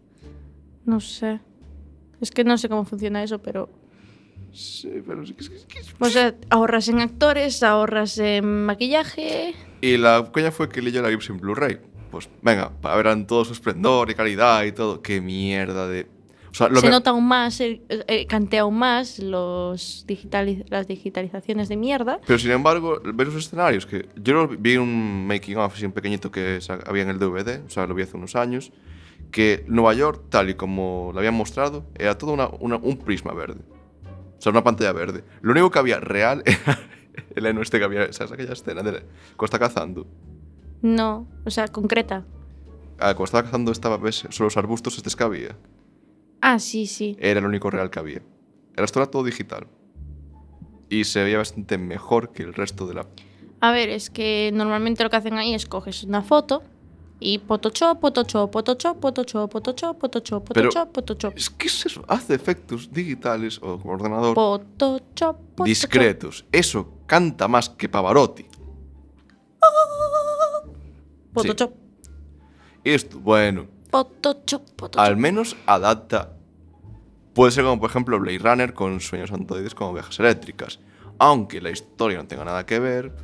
[0.85, 1.41] No sé.
[2.21, 3.69] Es que no sé cómo funciona eso, pero...
[4.53, 9.55] Sí, pero sí que- sí que- O sea, ahorras en actores, ahorras en maquillaje...
[9.81, 11.81] Y la coña fue que leyó la Gibson Blu-ray.
[12.11, 15.01] Pues venga, para ver en todo su esplendor y calidad y todo.
[15.03, 16.07] Qué mierda de.
[16.53, 20.65] O sea, lo se que- nota aún más, eh, eh, cantea aún más los digitali-
[20.69, 22.21] las digitalizaciones de mierda.
[22.27, 26.31] Pero sin embargo, ver los escenarios, que yo vi un making of así un pequeñito
[26.31, 28.71] que había en el DVD, o sea, lo vi hace unos años,
[29.31, 33.33] que Nueva York, tal y como lo habían mostrado, era todo una- una- un prisma
[33.33, 33.61] verde.
[34.39, 35.25] O sea, una pantalla verde.
[35.41, 36.43] Lo único que había real
[37.35, 38.33] era el este que había, ¿sabes?
[38.33, 39.03] Aquella escena de
[39.43, 40.07] está cazando.
[40.83, 42.25] No, o sea, concreta.
[42.99, 45.57] Ah, cuando estaba cazando estaba, ves, son los arbustos estos que había.
[46.43, 47.17] Ah, sí, sí.
[47.21, 48.19] Era lo único real que había.
[48.19, 49.69] El resto era todo digital.
[50.89, 53.07] Y se veía bastante mejor que el resto de la
[53.61, 56.65] A ver, es que normalmente lo que hacen ahí es coges una foto
[57.21, 61.37] y Photoshop, Photoshop, Photoshop, Photoshop, Photoshop, Photoshop, Photoshop, Photoshop.
[61.37, 65.65] Es que es eso, hace efectos digitales o con ordenador Photoshop, Photoshop.
[65.65, 66.45] discretos.
[66.51, 68.47] Eso canta más que Pavarotti.
[71.33, 71.73] Photoshop,
[72.83, 73.69] Esto, bueno,
[75.01, 76.33] Al menos adapta.
[77.35, 80.81] Puede ser como, por ejemplo, Blade Runner con sueños androides como viajes eléctricas.
[81.19, 83.15] Aunque la historia no tenga nada que ver,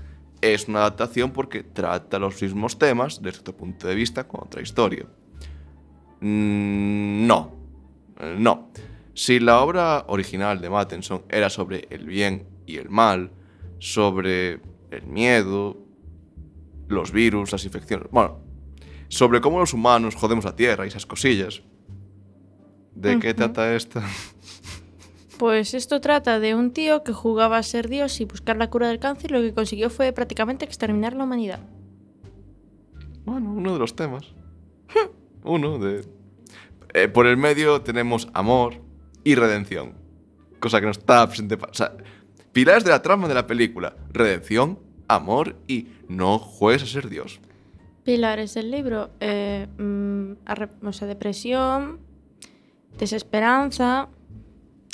[0.40, 4.62] es una adaptación porque trata los mismos temas desde otro punto de vista con otra
[4.62, 5.06] historia.
[6.20, 7.58] Mm, no,
[8.20, 8.70] Eh, no.
[9.14, 13.30] Si la obra original de Mattenson era sobre el bien y el mal,
[13.78, 15.76] sobre el miedo,
[16.88, 18.40] los virus, las infecciones, bueno,
[19.08, 21.62] sobre cómo los humanos jodemos la Tierra y esas cosillas.
[22.94, 24.02] ¿De qué trata esta?
[25.38, 28.88] Pues esto trata de un tío que jugaba a ser Dios y buscar la cura
[28.88, 31.60] del cáncer y lo que consiguió fue prácticamente exterminar la humanidad.
[33.24, 34.34] Bueno, uno de los temas.
[35.44, 36.04] uno de...
[36.92, 38.82] Eh, por el medio tenemos amor
[39.22, 39.94] y redención.
[40.58, 41.54] Cosa que no está presente...
[41.54, 41.96] O sea,
[42.52, 43.94] pilares de la trama de la película.
[44.10, 47.40] Redención, amor y no juegues a ser Dios.
[48.08, 52.00] Pilares del libro, eh, mm, o sea, depresión,
[52.98, 54.08] desesperanza,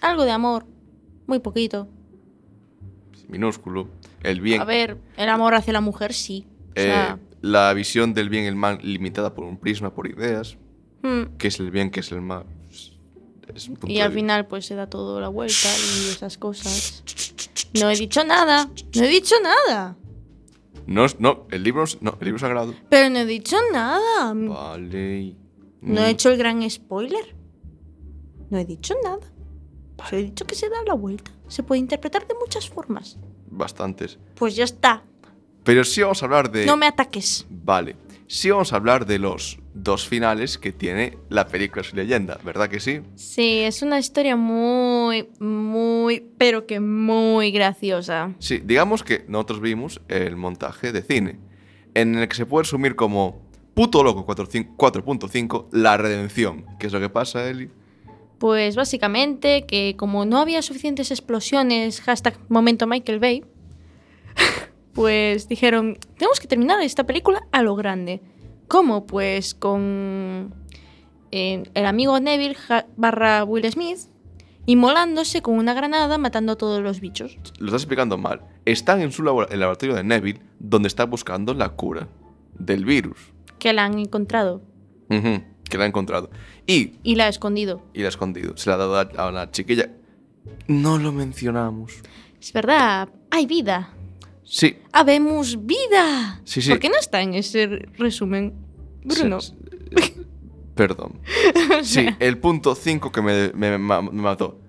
[0.03, 0.67] algo de amor,
[1.29, 1.87] muy poquito.
[3.29, 3.89] Minúsculo.
[4.25, 4.61] El bien.
[4.61, 6.45] A ver, el amor hacia la mujer sí.
[6.71, 10.09] O eh, sea, la visión del bien y el mal limitada por un prisma, por
[10.09, 10.57] ideas.
[11.03, 11.93] mm, ¿Qué es el bien?
[11.93, 12.47] ¿Qué es el mal?
[13.55, 14.23] Es un punto y de al vista.
[14.23, 17.05] final pues se da todo la vuelta y esas cosas.
[17.81, 19.97] No he dicho nada, no he dicho nada.
[20.87, 22.75] No, no, el libro, no, el libro sagrado.
[22.89, 24.33] Pero no he dicho nada.
[24.35, 25.37] Vale.
[25.81, 27.35] No Mm, he hecho el gran spoiler.
[28.51, 29.21] No he dicho nada.
[30.09, 31.31] Solo he dicho que se da la vuelta.
[31.49, 33.19] Se puede interpretar de muchas formas.
[33.51, 34.19] Bastantes.
[34.35, 35.05] Pues ya está.
[35.63, 36.67] Pero sí vamos a hablar de...
[36.67, 37.47] No me ataques.
[37.49, 37.97] Vale.
[38.27, 42.69] Sí vamos a hablar de los dos finales que tiene la película Su leyenda, ¿verdad
[42.69, 43.01] que sí?
[43.17, 48.33] Sí, es una historia muy, muy, pero que muy graciosa.
[48.39, 51.39] Sí, digamos que nosotros vimos el montaje de cine,
[51.95, 53.43] en el que se puede resumir como
[53.75, 56.65] puto loco 4.5 4.5, la redención.
[56.79, 57.69] ¿Qué es lo que pasa, Eli?
[58.39, 63.45] Pues básicamente que como no había suficientes explosiones, hashtag momento Michael Bay,
[64.95, 68.23] pues dijeron, tenemos que terminar esta película a lo grande.
[68.69, 69.07] ¿Cómo?
[69.07, 70.55] Pues con
[71.31, 72.57] eh, el amigo Neville
[72.97, 73.99] barra Will Smith
[74.67, 77.37] inmolándose con una granada matando a todos los bichos.
[77.59, 78.41] Lo estás explicando mal.
[78.65, 82.09] Están en su labor- el laboratorio de Neville, donde está buscando la cura
[82.59, 83.19] del virus.
[83.59, 84.63] Que la han encontrado
[85.09, 86.31] que la ha encontrado.
[86.67, 87.83] Y y la ha escondido.
[87.93, 88.57] y la ha escondido.
[88.57, 89.91] Se la ha dado a, a una chiquilla.
[90.67, 91.93] No lo mencionamos.
[92.41, 93.91] Es verdad, hay vida.
[94.45, 94.77] Sí.
[94.93, 96.41] Habemos vida.
[96.45, 96.71] Sí, sí.
[96.71, 97.67] ¿Por qué no está en ese
[97.99, 98.53] resumen?
[99.05, 99.41] Bruno.
[99.41, 99.55] se-
[99.97, 100.15] se-
[100.75, 101.21] perdón.
[101.83, 104.61] Sí, el punto 5 que me, me- me mató.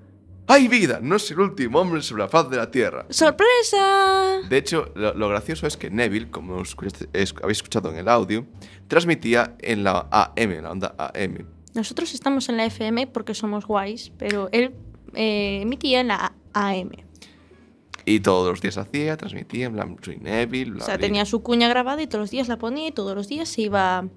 [0.47, 0.99] ¡Hay vida!
[1.01, 3.07] No es el último hombre sobre la faz de la Tierra.
[3.09, 4.41] ¡Sorpresa!
[4.47, 6.75] De hecho, lo, lo gracioso es que Neville, como es-
[7.41, 8.45] habéis escuchado en el audio,
[8.87, 11.47] transmitía en la AM, en la onda AM.
[11.73, 14.73] Nosotros estamos en la FM porque somos guays, pero él
[15.15, 16.91] eh, emitía en la AM.
[18.05, 21.25] Y todos los días hacía, transmitía, en plan, soy Neville, bla, O sea, bla, tenía
[21.25, 24.07] su cuña grabada y todos los días la ponía y todos los días se iba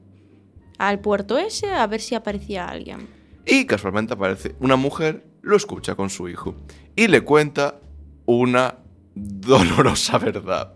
[0.79, 3.09] al puerto ese a ver si aparecía alguien.
[3.47, 6.55] Y casualmente aparece una mujer, lo escucha con su hijo
[6.95, 7.81] y le cuenta
[8.27, 8.77] una
[9.15, 10.75] dolorosa verdad.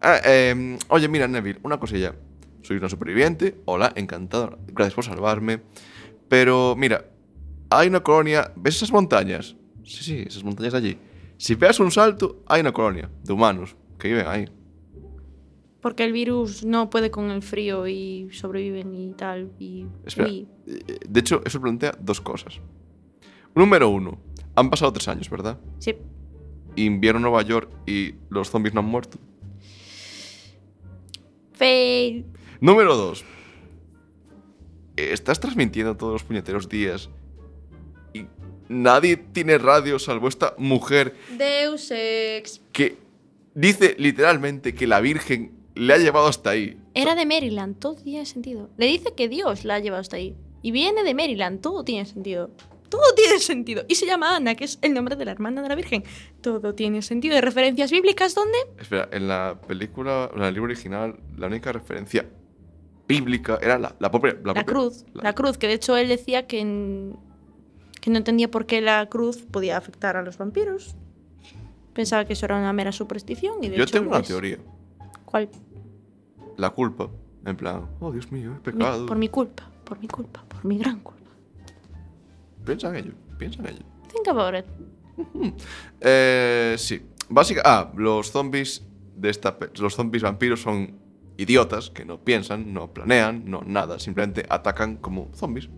[0.00, 2.14] Ah, em, oye, mira, Neville, una cosilla.
[2.62, 3.56] soy una superviviente.
[3.64, 4.58] Hola, encantado.
[4.68, 5.60] Gracias por salvarme.
[6.28, 7.04] Pero mira,
[7.70, 8.52] hay una colonia.
[8.54, 9.56] ¿Ves esas montañas?
[9.84, 10.98] Sí, sí, esas montañas de allí.
[11.38, 14.48] Si pegas un salto, hay una colonia de humanos que viven ahí.
[15.80, 19.52] Porque el virus no puede con el frío y sobreviven y tal.
[19.58, 20.28] Y, Espera.
[20.28, 20.46] Eh,
[21.08, 22.60] De hecho, eso plantea dos cosas.
[23.54, 24.18] Número uno,
[24.56, 25.58] han pasado tres años, ¿verdad?
[25.78, 25.94] sí.
[26.76, 29.18] Invierno en Nueva York y los zombies no han muerto.
[31.54, 32.24] Fail.
[32.60, 33.24] Número dos,
[34.96, 37.10] estás transmitiendo todos los puñeteros días
[38.68, 42.60] nadie tiene radio salvo esta mujer Deus Ex.
[42.72, 42.96] que
[43.54, 46.76] dice literalmente que la Virgen le ha llevado hasta ahí.
[46.94, 48.68] Era de Maryland, todo tiene sentido.
[48.76, 50.34] Le dice que Dios la ha llevado hasta ahí.
[50.62, 52.50] Y viene de Maryland, todo tiene sentido.
[52.88, 53.84] Todo tiene sentido.
[53.86, 56.02] Y se llama Ana, que es el nombre de la hermana de la Virgen.
[56.40, 57.34] Todo tiene sentido.
[57.36, 58.58] ¿De referencias bíblicas dónde?
[58.80, 62.26] Espera, en la película, en el libro original, la única referencia
[63.06, 65.04] bíblica era la, la, propia- La, propia- cruz.
[65.14, 65.34] La...
[65.34, 67.16] cruz, que de hecho él decía que, en-
[68.00, 70.94] que no entendía por qué la cruz podía afectar a los vampiros.
[71.94, 73.62] Pensaba que eso era una mera superstición.
[73.62, 74.28] Y de Yo hecho tengo una es.
[74.28, 74.58] teoría.
[75.24, 75.48] ¿Cuál?
[76.56, 77.08] La culpa.
[77.44, 79.06] En plan, oh Dios mío, he pecado.
[79.06, 81.30] por mi culpa, por mi culpa, por mi gran culpa.
[82.64, 83.82] Piensa en ello, piensa en ello.
[84.12, 84.64] Think about it.
[86.00, 87.02] Eh, sí.
[87.28, 87.62] Básica.
[87.64, 88.84] Ah, los zombies
[89.16, 89.56] de esta.
[89.78, 90.98] Los zombies vampiros son
[91.36, 93.98] idiotas que no piensan, no planean, no nada.
[93.98, 95.68] Simplemente atacan como zombies.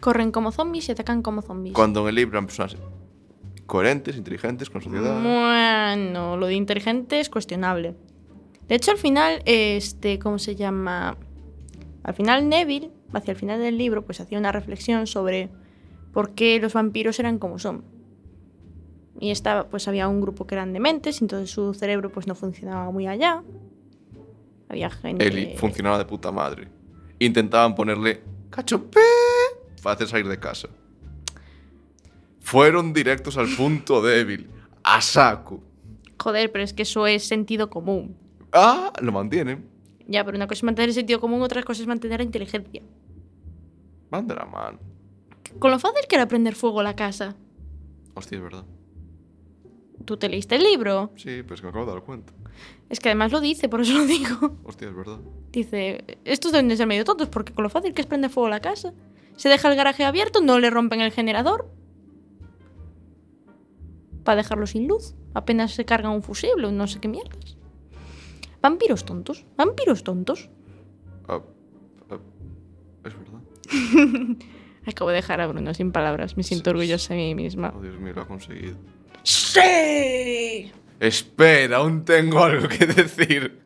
[0.00, 1.74] Corren como zombies y atacan como zombies.
[1.74, 2.76] Cuando en el libro eran personas
[3.68, 5.22] coherentes, inteligentes, con sociedad.
[5.22, 7.94] Bueno, lo de inteligente es cuestionable.
[8.66, 11.16] De hecho, al final, este, ¿cómo se llama?
[12.02, 15.50] Al final Neville, hacia el final del libro, pues hacía una reflexión sobre
[16.12, 17.84] por qué los vampiros eran como son.
[19.20, 22.90] Y estaba, pues había un grupo que eran dementes, entonces su cerebro pues no funcionaba
[22.90, 23.42] muy allá.
[24.68, 25.26] Había gente.
[25.26, 26.68] Eli funcionaba de puta madre.
[27.18, 29.17] Intentaban ponerle cachopé
[29.84, 30.68] hacer salir de casa.
[32.40, 34.48] Fueron directos al punto débil.
[34.82, 35.62] A saco.
[36.18, 38.16] Joder, pero es que eso es sentido común.
[38.52, 39.66] Ah, lo mantienen.
[40.06, 42.82] Ya, pero una cosa es mantener el sentido común, otra cosa es mantener la inteligencia.
[44.10, 44.78] Van de la mano.
[45.58, 47.36] Con lo fácil que era prender fuego a la casa.
[48.14, 48.64] Hostia, es verdad.
[50.06, 51.10] ¿Tú te leíste el libro?
[51.16, 52.32] Sí, pues que me acabo de dar cuenta.
[52.88, 54.56] Es que además lo dice, por eso lo digo.
[54.64, 55.18] Hostia, es verdad.
[55.52, 58.46] Dice, estos deben de ser medio tontos, porque con lo fácil que es prender fuego
[58.46, 58.94] a la casa.
[59.38, 61.70] Se deja el garaje abierto, no le rompen el generador.
[64.24, 65.14] Para dejarlo sin luz.
[65.32, 67.56] Apenas se carga un fusible o no sé qué mierdas.
[68.60, 70.50] Vampiros tontos, vampiros tontos.
[71.28, 71.40] Ah,
[72.10, 72.18] ah,
[73.04, 73.40] es verdad.
[74.86, 77.72] Acabo de dejar a Bruno sin palabras, me siento Sí, orgullosa de mí misma.
[77.76, 78.76] Oh, Dios mío, lo ha conseguido.
[79.22, 80.72] ¡Sí!
[80.98, 83.60] Espera, aún tengo algo que decir.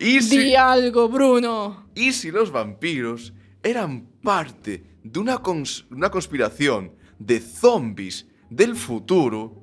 [0.00, 1.88] ¿Y si, Di algo, Bruno.
[1.94, 3.32] ¿Y si los vampiros
[3.70, 9.62] eran parte de una, cons- una conspiración de zombies del futuro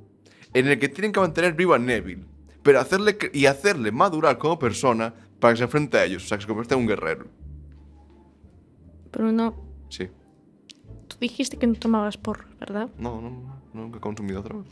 [0.53, 2.25] en el que tienen que mantener vivo a Neville
[2.63, 6.37] pero hacerle y hacerle madurar como persona para que se enfrente a ellos, o sea,
[6.37, 7.27] que se convierta en un guerrero?
[9.11, 9.55] Bruno,
[9.89, 10.09] Sí.
[11.07, 12.89] tú dijiste que no tomabas porro, ¿verdad?
[12.97, 14.67] No, no, no, nunca he consumido drogas.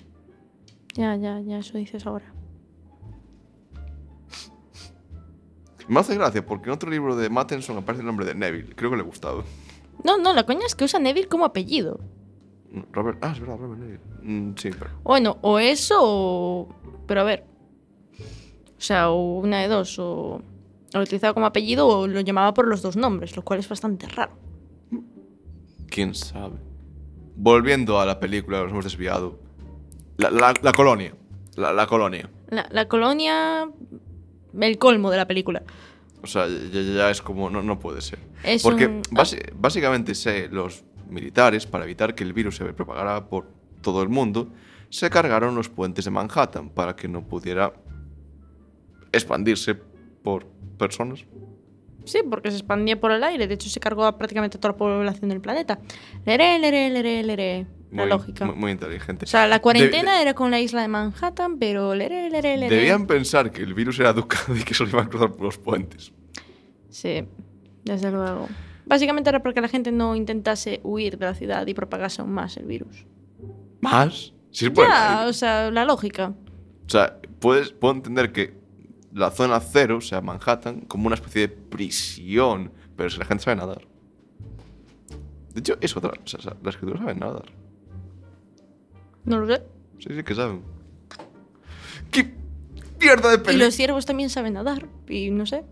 [0.96, 2.34] Ya, ya, ya, eso dices ahora.
[5.88, 8.74] Me hace gracia porque en otro libro de Mattenson aparece el nombre de Neville.
[8.76, 9.44] Creo que le ha gustado.
[10.04, 12.00] No, no, la coña es que usa Neville como apellido.
[12.92, 14.00] Robert, ah, es verdad, Robert Neville.
[14.24, 14.92] Mm, sí, pero.
[15.04, 16.70] Bueno, o eso o...
[17.06, 17.44] Pero a ver.
[18.78, 20.00] O sea, o una de dos.
[20.00, 20.42] O, o
[20.94, 24.08] lo utilizaba como apellido o lo llamaba por los dos nombres, lo cual es bastante
[24.08, 24.34] raro.
[25.90, 26.58] quién sabe.
[27.36, 29.40] Volviendo a la película, nos hemos desviado.
[30.18, 31.14] La, la- la colonia.
[31.56, 32.30] La, la colonia.
[32.50, 33.70] La, la colonia...
[34.60, 35.64] El colmo de la película.
[36.22, 37.50] O sea, ya, es como.
[37.50, 38.20] No, no puede ser.
[38.44, 39.02] Es Porque un-
[39.56, 43.48] básicamente se, los militares, para evitar que el virus se propagara por
[43.82, 44.50] todo el mundo,
[44.90, 47.74] se cargaron los puentes de Manhattan para que no pudiera
[49.12, 49.76] expandirse
[50.24, 50.46] por
[50.78, 51.26] personas.
[52.06, 53.48] Sí, porque se expandía por el aire.
[53.48, 55.80] De hecho, se cargó a prácticamente toda la población del planeta.
[56.26, 57.68] Leré, leré, leré, leré.
[57.96, 58.46] La lógica.
[58.46, 59.26] Muy, muy inteligente.
[59.26, 63.62] O sea, la cuarentena De- era con la isla de Manhattan, pero debían pensar que
[63.62, 66.12] el virus era educado y que solo iban a cruzar por los puentes.
[66.90, 67.26] Sí,
[67.84, 68.48] desde luego.
[68.86, 72.32] Básicamente era para que la gente no intentase huir de la ciudad y propagase aún
[72.34, 73.06] más el virus.
[73.82, 74.34] ¿Más?
[74.52, 76.34] Sí, pues, Ya, o sea, la lógica.
[76.86, 78.54] O sea, puedes, puedo entender que
[79.14, 83.44] la zona cero, o sea, Manhattan, como una especie de prisión, pero si la gente
[83.44, 83.88] sabe nadar.
[85.54, 86.12] De hecho, es otra.
[86.12, 87.46] O sea, las escrituras saben nadar.
[89.26, 89.64] No lo sé.
[90.00, 90.62] Sí, sí que saben.
[92.12, 92.34] ¡Qué
[93.00, 93.66] mierda de Y película!
[93.66, 94.88] los ciervos también saben nadar.
[95.08, 95.64] Y no sé.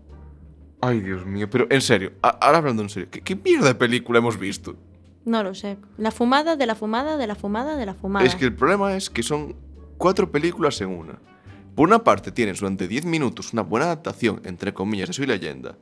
[0.80, 4.18] Ay, Dios mío, pero en serio, ahora hablando en serio, ¿qué, qué mierda de película
[4.18, 4.76] hemos visto?
[5.24, 5.76] No lo sé.
[5.98, 8.26] La fumada de la fumada de la fumada de la fumada.
[8.26, 9.54] Es que el problema es que son
[9.96, 11.20] cuatro películas en una.
[11.76, 15.78] Por una parte tienes durante 10 minutos una buena adaptación, entre comillas, de Soy Leyenda.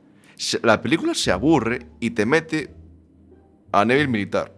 [0.61, 2.73] La película se aburre y te mete
[3.71, 4.53] a Neville Militar,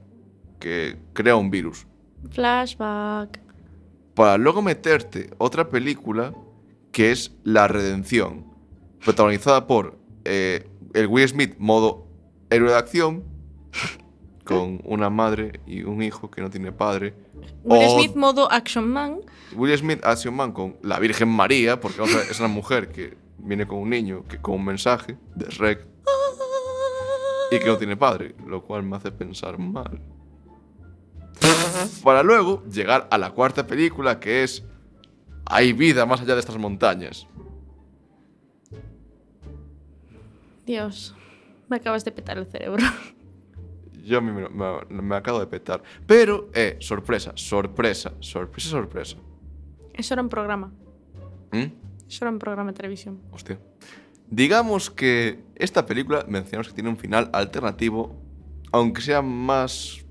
[0.59, 1.87] que crea un virus.
[2.31, 3.39] Flashback.
[4.15, 6.33] Para luego meterte otra película
[6.91, 8.45] que es La Redención,
[9.03, 12.07] protagonizada por eh, el Will Smith modo
[12.49, 13.23] héroe de acción,
[14.45, 17.13] con una madre y un hijo que no tiene padre.
[17.63, 19.19] Will O- Smith modo Action Man.
[19.55, 23.79] Will Smith Action Man con la Virgen María, porque es una mujer que viene con
[23.79, 25.87] un niño que con un mensaje de Shrek
[27.51, 29.99] y que no tiene padre, lo cual me hace pensar mal.
[32.03, 34.63] Para luego llegar a la cuarta película que es
[35.45, 37.27] Hay vida más allá de estas montañas.
[40.65, 41.15] Dios.
[41.69, 42.83] Me acabas de petar el cerebro.
[44.05, 45.81] Yo a mí me, me- me acabo de petar.
[46.05, 49.17] Pero, eh, sorpresa, sorpresa, sorpresa, sorpresa.
[49.93, 50.71] Eso era un programa.
[51.51, 51.71] ¿Mm?
[52.07, 53.21] Eso era un programa de televisión.
[53.31, 53.59] Hostia.
[54.29, 58.15] Digamos que esta película mencionamos que tiene un final alternativo,
[58.71, 60.02] aunque sea más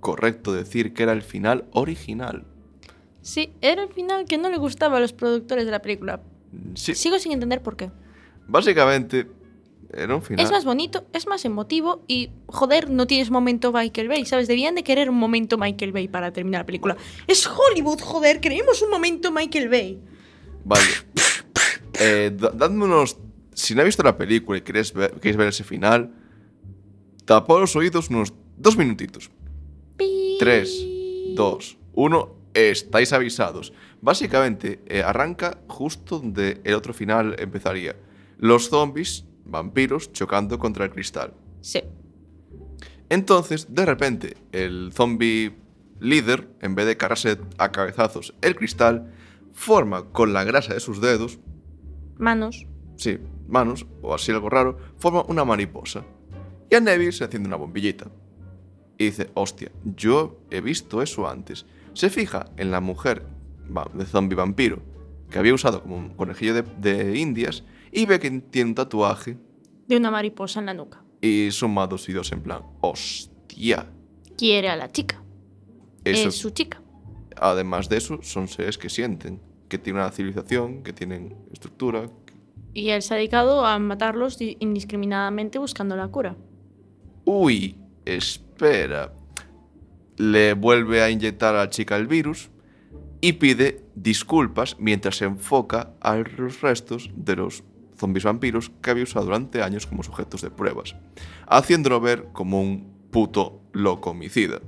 [0.00, 2.44] correcto decir que era el final original.
[3.22, 6.20] Sí, era el final que no le gustaba a los productores de la película.
[6.74, 7.90] Sí, Sigo sin entender por qué.
[8.46, 9.26] básicamente
[9.92, 10.44] era un final.
[10.44, 14.46] Es más bonito, es más emotivo y, joder, no tienes momento Michael Bay, ¿sabes?
[14.48, 16.96] Debían de querer un momento Michael Bay para terminar la película.
[17.26, 19.98] Es Hollywood, joder, queremos un momento Michael Bay.
[20.64, 20.84] Vale.
[22.00, 23.16] Eh, da- dadme unos.
[23.54, 26.12] Si no has visto la película y queréis ver, queréis ver ese final,
[27.24, 29.30] tapad los oídos unos dos minutitos.
[30.38, 30.44] Pi.
[30.44, 30.86] 3,
[31.34, 33.72] 2, 1, estáis avisados.
[34.00, 37.96] Básicamente, eh, arranca justo donde el otro final empezaría.
[38.38, 41.34] Los zombies, vampiros, chocando contra el cristal.
[41.60, 41.82] Sí.
[43.08, 45.56] Entonces, de repente, el zombie
[46.00, 49.12] líder, en vez de cargarse a cabezazos el cristal,
[49.52, 51.38] forma con la grasa de sus dedos,
[52.16, 52.66] Manos.
[52.96, 53.18] sí,
[53.48, 56.04] manos, o así algo raro, forma una mariposa.
[56.70, 58.08] Y a Neville se enciende una bombillita.
[58.98, 61.64] Y dice, hostia, yo he visto eso antes.
[61.94, 63.24] Se fija en la mujer
[63.94, 64.80] de zombie vampiro
[65.30, 69.36] que había usado como un conejillo de, de indias y ve que tiene un tatuaje
[69.86, 71.02] De una mariposa en la nuca.
[71.20, 73.86] y suma dos y dos en plan, hostia.
[74.36, 75.22] Quiere a la chica.
[76.04, 76.80] Eso, Es su chica.
[77.36, 82.08] Además de eso, son seres que sienten, que tienen una civilización, que tienen estructura.
[82.74, 86.36] Y él se ha dedicado a matarlos di- indiscriminadamente buscando la cura.
[87.24, 87.76] Uy,
[88.16, 89.12] espera.
[90.16, 92.50] Le vuelve a inyectar a la chica el virus
[93.20, 97.64] y pide disculpas mientras se enfoca a los restos de los
[97.96, 100.94] zombies vampiros que había usado durante años como sujetos de pruebas,
[101.46, 104.60] haciéndolo ver como un puto loco homicida.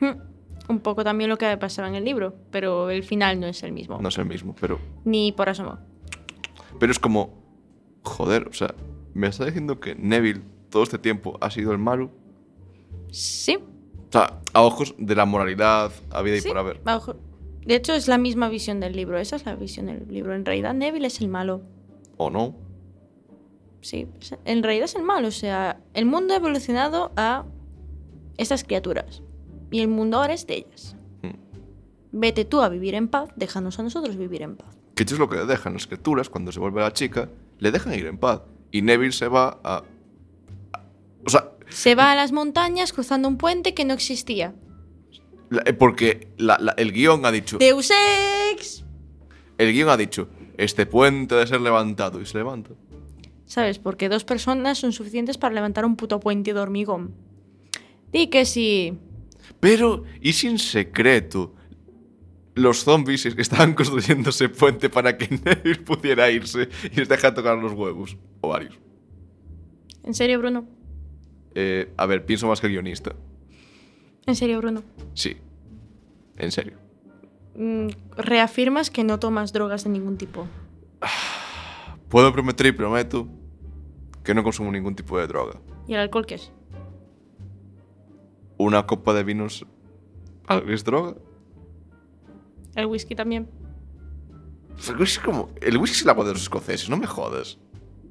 [0.00, 0.20] Hmm.
[0.68, 3.72] Un poco también lo que pasaba en el libro, pero el final no es el
[3.72, 3.98] mismo.
[4.00, 5.78] No es el mismo, pero, Ni por asomo.
[6.80, 7.44] pero es como...
[8.02, 8.74] Joder, o sea,
[9.14, 12.10] ¿me está diciendo que Neville todo este tiempo ha sido el malo?
[13.10, 13.56] Sí.
[13.56, 16.80] O sea, a ojos de la moralidad, a vida y por haber.
[16.82, 17.16] bajo-
[17.66, 19.18] De hecho, es la misma visión del libro.
[19.18, 20.34] Esa es la visión del libro.
[20.34, 21.62] En realidad, Neville es el malo.
[22.16, 22.54] ¿O no?
[23.80, 24.06] Sí,
[24.44, 25.28] en realidad es el malo.
[25.28, 27.44] O sea, el mundo ha evolucionado a
[28.36, 29.22] estas criaturas.
[29.70, 30.96] Y el mundo ahora es de ellas.
[31.22, 31.30] Mm.
[32.12, 34.76] Vete tú a vivir en paz, déjanos a nosotros vivir en paz.
[34.94, 37.94] Que eso es lo que dejan las escrituras cuando se vuelve la chica, le dejan
[37.94, 38.42] ir en paz.
[38.70, 39.82] Y Neville se va a.
[41.26, 44.54] a- o sea, Se va a las montañas cruzando un puente que no existía.
[45.64, 47.58] eh, porque la- la- el guion ha dicho.
[47.58, 47.90] Deus
[48.52, 48.84] Ex.
[49.58, 50.28] El guion ha dicho.
[50.58, 52.20] Este puente ha de ser levantado.
[52.20, 52.70] Y se levanta.
[53.44, 53.78] ¿Sabes?
[53.78, 57.14] Porque dos personas son suficientes para levantar un puto puente de hormigón.
[58.12, 58.98] Di que sí.
[59.60, 61.54] Pero, ¿y si en secreto?
[62.54, 67.56] Los zombies estaban construyendo ese puente para que Neville pudiera irse y les deja tocar
[67.58, 68.16] los huevos.
[68.40, 68.76] O varios.
[70.02, 70.66] ¿En serio, Bruno?
[71.58, 73.16] Eh, a ver, pienso más que el guionista.
[74.26, 74.82] ¿En serio, Bruno?
[75.14, 75.38] Sí.
[76.36, 76.76] En serio.
[77.54, 80.46] Mm, reafirmas que no tomas drogas de ningún tipo.
[82.10, 83.26] Puedo prometer y prometo
[84.22, 85.58] que no consumo ningún tipo de droga.
[85.88, 86.52] ¿Y el alcohol qué es?
[88.58, 89.64] Una copa de vinos
[90.48, 91.16] ¿algo es droga?
[92.74, 93.48] El whisky también.
[94.90, 97.58] El whisky, como, el whisky es el agua de los escoceses, no me jodas.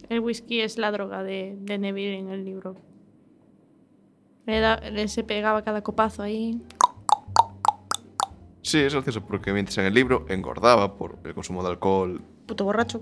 [0.09, 2.75] El whisky es la droga de, de Neville en el libro.
[4.45, 6.61] Le, da- le se pegaba cada copazo ahí.
[8.61, 12.21] Sí, es gracioso porque mientras en el libro engordaba por el consumo de alcohol.
[12.47, 12.99] Puto borracho.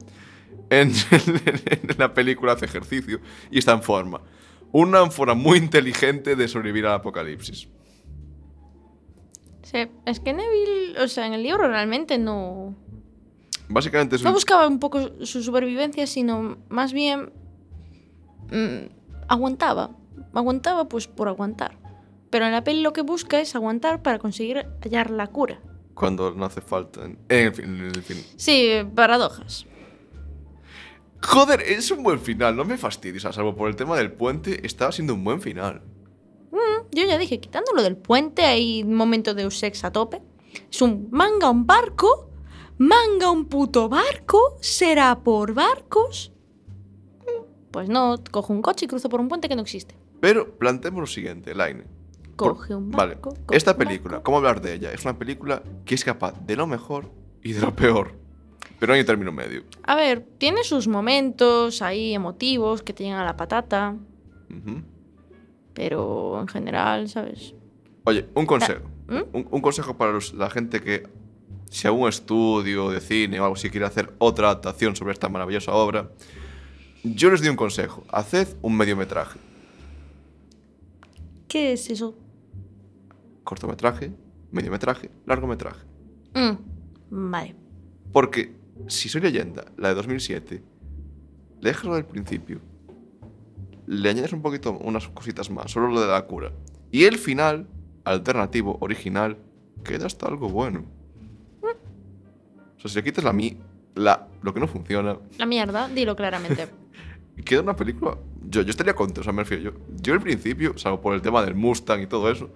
[0.70, 3.20] en, en la película hace ejercicio
[3.50, 4.22] y está en forma.
[4.72, 7.68] Una forma muy inteligente de sobrevivir al apocalipsis.
[9.64, 12.76] Sí, es que Neville, o sea, en el libro realmente no,
[13.70, 14.34] Básicamente es no un...
[14.36, 17.32] buscaba un poco su supervivencia, sino más bien
[18.52, 18.90] mm,
[19.30, 19.92] aguantaba.
[20.34, 21.78] Aguantaba pues por aguantar.
[22.30, 25.62] Pero en la peli lo que busca es aguantar para conseguir hallar la cura.
[25.94, 27.02] Cuando no hace falta.
[27.30, 27.92] En fin.
[27.94, 28.18] En fin.
[28.36, 29.68] Sí, paradojas.
[31.22, 34.66] Joder, es un buen final, no me fastidies, a salvo por el tema del puente,
[34.66, 35.82] estaba siendo un buen final.
[36.92, 40.22] Yo ya dije, quitándolo del puente, hay un momento de sex a tope.
[40.72, 42.30] Es un manga un barco,
[42.78, 46.32] manga un puto barco, será por barcos.
[47.22, 49.96] Mm, Pues no, cojo un coche y cruzo por un puente que no existe.
[50.24, 51.84] Pero planteemos lo siguiente, Laine.
[52.38, 53.32] Coge un Vale, barco.
[53.46, 54.24] coge esta película.
[54.24, 54.94] ¿cómo hablar de ella?
[54.94, 57.12] Es una película que es capaz de lo mejor
[57.44, 58.14] y de lo peor.
[58.80, 59.64] Pero no hay un término medio.
[59.84, 63.98] A ver, tiene sus momentos ahí emotivos que te llegan a la patata,
[65.74, 67.54] pero en general, ¿sabes?
[68.06, 68.84] Oye, un consejo.
[69.10, 69.22] ¿Mm?
[69.34, 71.04] Un, un consejo para los- la gente que,
[71.70, 75.74] si algún estudio de cine o algo así quiere hacer otra adaptación sobre esta maravillosa
[75.74, 76.10] obra,
[77.04, 78.06] yo les doy un consejo.
[78.10, 79.38] Haced un mediometraje.
[81.54, 82.16] ¿Qué es eso?
[83.44, 84.12] Cortometraje,
[84.50, 85.86] mediometraje, largometraje.
[86.34, 87.56] Mm, vale.
[88.12, 88.56] Porque
[88.88, 90.64] si soy leyenda, la de 2007,
[91.62, 92.60] le dejas lo del principio,
[93.86, 96.52] le añades un poquito, unas cositas más, solo lo de la cura.
[96.90, 97.68] Y el final,
[98.04, 99.38] alternativo, original,
[99.84, 100.86] queda hasta algo bueno.
[101.62, 103.60] O sea, si le quitas la mi,
[103.94, 106.68] la, lo que no funciona, La mierda, dilo claramente.
[107.46, 108.18] queda una película.
[108.50, 109.72] Yo, yo estaría contento, o sea, me refiero yo.
[110.02, 112.50] Yo al principio, salvo por el tema del Mustang y todo eso,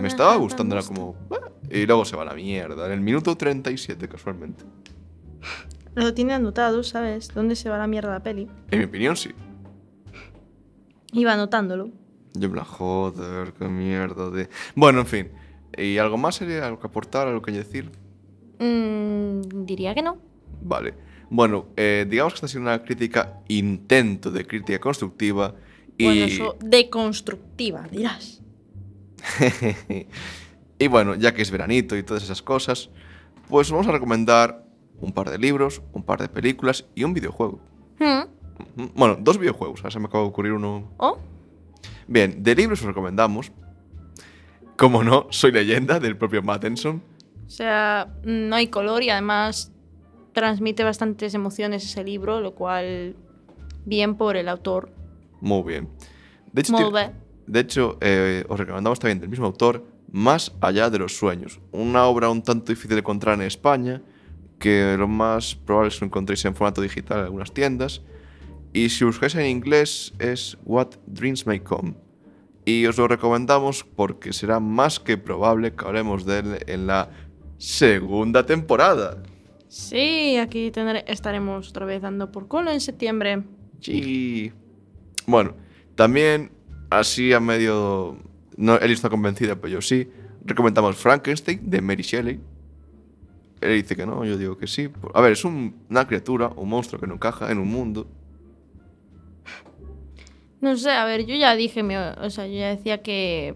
[0.00, 1.16] me estaba gustando, era como.
[1.30, 4.64] "Ah", Y luego se va a la mierda, en el minuto 37, casualmente.
[5.94, 7.28] Lo tiene anotado, ¿sabes?
[7.34, 8.48] ¿Dónde se va la mierda la peli?
[8.70, 9.30] En mi opinión, sí.
[11.12, 11.88] Iba anotándolo.
[12.34, 14.48] Yo en plan, joder, qué mierda de...
[14.74, 15.28] Bueno, en fin.
[15.76, 17.90] ¿Y algo más sería algo que aportar, algo que decir?
[18.58, 20.18] Mm, diría que no.
[20.62, 20.94] Vale.
[21.28, 25.54] Bueno, eh, digamos que esta ha sido una crítica, intento de crítica constructiva.
[25.98, 28.42] Y, Bueno, eso deconstructiva, dirás.
[30.78, 32.90] y bueno, ya que es veranito y todas esas cosas,
[33.48, 34.64] pues vamos a recomendar
[35.00, 37.60] un par de libros, un par de películas y un videojuego.
[37.98, 38.22] Mm,
[38.58, 38.92] Ujú.
[38.94, 40.90] Bueno, dos videojuegos, ahora se me acaba de ocurrir uno.
[40.98, 41.18] ¿Oh?
[42.06, 43.52] Bien, de libros os recomendamos,
[44.76, 47.02] como no, Soy leyenda del propio Mattenson.
[47.46, 49.72] O sea, no hay color y además
[50.36, 53.16] transmite bastantes emociones ese libro, lo cual
[53.86, 54.90] bien por el autor.
[55.40, 55.88] Muy bien.
[56.52, 56.60] De
[57.60, 59.82] hecho, de eh, os recomendamos también del mismo autor,
[60.12, 61.58] Más allá de los sueños.
[61.72, 64.02] Una obra un tanto difícil de encontrar en España,
[64.58, 68.02] que lo más probable es que lo encontréis en formato digital en algunas tiendas.
[68.74, 71.94] Y si buscáis en inglés es What Dreams May Come.
[72.66, 77.08] Y os lo recomendamos porque será más que probable que hablemos de él en la
[77.56, 79.22] segunda temporada.
[79.68, 80.70] Sí, aquí
[81.06, 83.42] estaremos otra vez dando por culo en septiembre.
[83.80, 84.52] Sí.
[85.26, 85.54] Bueno,
[85.94, 86.50] también,
[86.90, 88.16] así a medio.
[88.56, 90.08] No, él está convencida, pero yo sí.
[90.44, 92.40] Recomendamos Frankenstein de Mary Shelley.
[93.60, 94.88] Él dice que no, yo digo que sí.
[95.14, 98.06] A ver, es un- una criatura, un monstruo que no encaja en un mundo.
[100.60, 103.54] No sé, a ver, yo ya dije, o sea, yo ya decía que.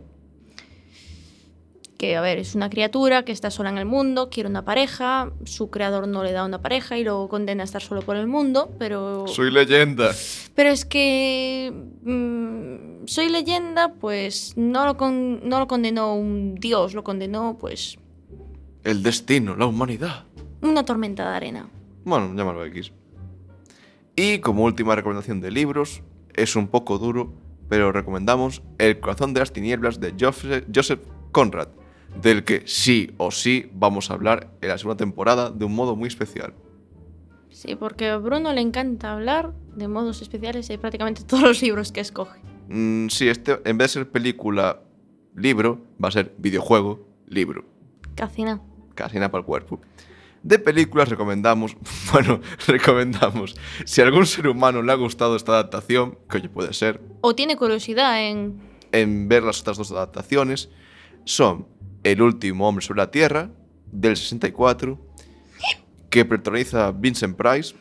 [2.00, 5.32] Que, a ver, es una criatura que está sola en el mundo, quiere una pareja,
[5.44, 8.26] su creador no le da una pareja y lo condena a estar solo por el
[8.26, 9.26] mundo, pero.
[9.28, 10.10] Soy leyenda.
[10.54, 11.70] Pero es que.
[12.02, 17.98] mm, soy leyenda, pues no lo, con- no lo condenó un dios, lo condenó, pues.
[18.82, 20.24] El destino, la humanidad.
[20.62, 21.68] Una tormenta de arena.
[22.04, 22.92] Bueno, llámalo X.
[24.16, 27.34] Y como última recomendación de libros, es un poco duro,
[27.68, 31.68] pero recomendamos El corazón de las tinieblas de Joseph, Joseph Conrad,
[32.20, 35.96] del que sí o sí vamos a hablar en la segunda temporada de un modo
[35.96, 36.54] muy especial.
[37.50, 41.92] Sí, porque a Bruno le encanta hablar de modos especiales y prácticamente todos los libros
[41.92, 42.40] que escoge.
[42.68, 44.80] Mm, sí, este, en vez de ser película,
[45.34, 47.64] libro, va a ser videojuego, libro.
[48.14, 48.60] Casi nada.
[48.94, 49.80] casi nada para el cuerpo.
[50.42, 51.76] De películas recomendamos,
[52.12, 56.72] bueno, recomendamos, si a algún ser humano le ha gustado esta adaptación, que oye puede
[56.72, 58.60] ser, O tiene curiosidad en.
[58.92, 60.70] en ver las otras dos adaptaciones,
[61.24, 61.66] son
[62.02, 63.50] El último hombre sobre la Tierra,
[63.92, 64.98] del 64,
[66.08, 67.74] que protagoniza Vincent Price,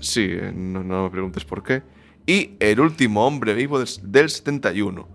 [0.00, 1.82] sí, eh, no, me preguntes por qué,
[2.26, 5.08] y El último hombre vivo del, del 71,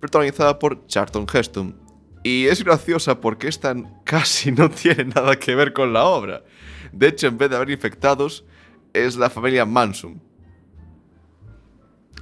[0.00, 1.76] protagonizada por Charlton Heston.
[2.24, 3.74] Y es graciosa porque esta
[4.04, 6.44] casi no tiene nada que ver con la obra.
[6.92, 8.44] De hecho, en vez de haber infectados,
[8.92, 10.20] es la familia Manson.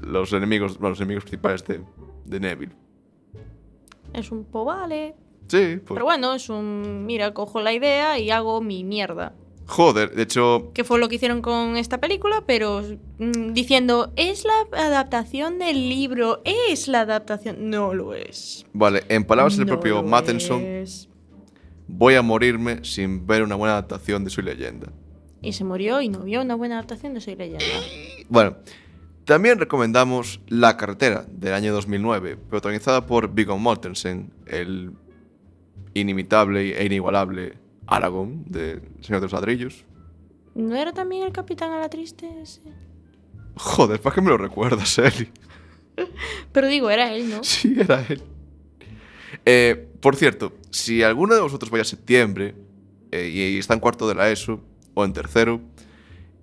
[0.02, 1.80] Los enemigos, los enemigos principales de,
[2.26, 2.85] de Neville.
[4.16, 5.14] Es un po vale.
[5.48, 5.94] Sí, pues.
[5.94, 7.06] Pero bueno, es un.
[7.06, 9.34] Mira, cojo la idea y hago mi mierda.
[9.68, 12.82] Joder, de hecho, Que fue lo que hicieron con esta película, pero
[13.18, 17.68] mm, diciendo, es la adaptación del libro, es la adaptación.
[17.68, 18.64] No lo es.
[18.72, 21.08] vale, en palabras del No propio Mattenson, es.
[21.88, 24.92] voy a morirme sin ver una buena adaptación de su leyenda.
[25.42, 27.64] Y se murió y no vio una buena adaptación de Soy Leyenda.
[28.28, 28.56] Bueno,
[29.26, 34.92] también recomendamos La carretera del año 2009, protagonizada por Viggo Mortensen, el
[35.94, 37.58] inimitable e inigualable
[37.88, 39.84] Aragorn de Señor de los Ladrillos.
[40.54, 42.62] ¿No era también el capitán a la triste ese?
[43.56, 45.28] Joder, ¿para qué me lo recuerdas, Eli?
[46.52, 47.42] Pero digo, era él, ¿no?
[47.42, 48.22] Sí, era él.
[49.44, 52.54] Eh, por cierto, si alguno de vosotros vaya a septiembre
[53.10, 54.62] eh, y está en cuarto de la ESO
[54.94, 55.60] o en tercero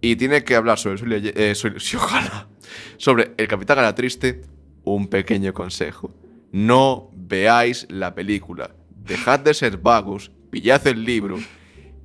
[0.01, 2.49] y tiene que hablar sobre su eh, ojalá,
[2.97, 4.41] sobre el Capitán a la Triste,
[4.83, 6.13] un pequeño consejo.
[6.51, 8.75] No veáis la película.
[8.89, 11.37] Dejad de ser vagos, pillad el libro,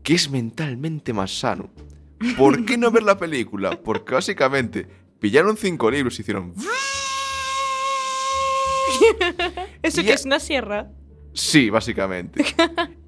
[0.02, 1.70] que es mentalmente más sano.
[2.36, 3.80] ¿Por qué no ver la película?
[3.82, 4.86] Porque básicamente
[5.20, 6.54] pillaron cinco libros y hicieron...
[9.82, 10.90] ¿Eso que es una sierra?
[11.32, 12.44] Sí, básicamente.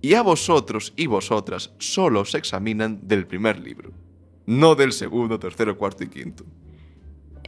[0.02, 3.92] Y a vosotros y vosotras solo os examinan del primer libro,
[4.46, 6.46] no del segundo, tercero, cuarto y quinto.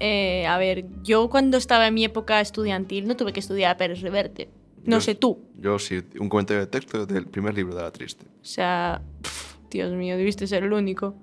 [0.04, 3.76] Eh, a ver, yo cuando estaba en mi época estudiantil no tuve que estudiar a
[3.76, 4.48] Pérez Reverte.
[4.84, 5.38] No Yo- sé tú.
[5.58, 8.26] Yo sí, un comentario de texto del primer libro de la triste.
[8.26, 11.14] O sea, pf, Dios mío, debiste ser el único.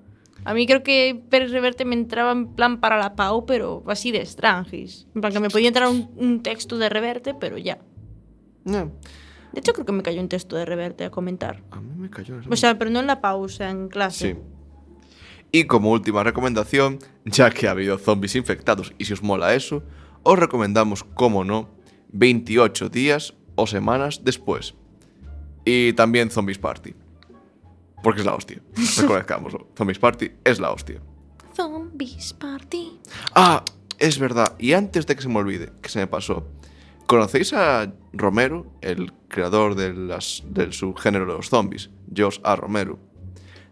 [0.45, 4.11] A mí creo que Pérez Reverte me entraba en plan para la PAU, pero así
[4.13, 5.07] de extranjis.
[5.13, 7.79] En plan que me podía entrar un, un texto de Reverte, pero ya.
[8.63, 8.93] No,
[9.51, 11.61] De hecho, creo que me cayó un texto de Reverte a comentar.
[11.71, 12.35] a mí me cayó.
[12.49, 14.35] O sea, pero no en la pausa, en clase.
[14.35, 14.39] sí.
[15.51, 19.83] Y como última recomendación, ya que ha habido zombies infectados y si os mola eso,
[20.23, 21.69] os recomendamos, como no,
[22.11, 24.75] 28 días o semanas después.
[25.65, 26.93] Y también Zombies Party.
[28.03, 28.61] Porque es la hostia.
[29.01, 29.67] Reconozcámoslo.
[29.77, 31.01] Zombies Party es la hostia.
[31.55, 32.99] Zombies Party.
[33.35, 33.63] Ah,
[33.97, 34.55] es verdad.
[34.59, 36.47] Y antes de que se me olvide, que se me pasó.
[37.07, 41.89] ¿Conocéis a Romero, el creador de las- del subgénero de los zombies?
[42.15, 42.55] Josh A.
[42.55, 42.99] Romero.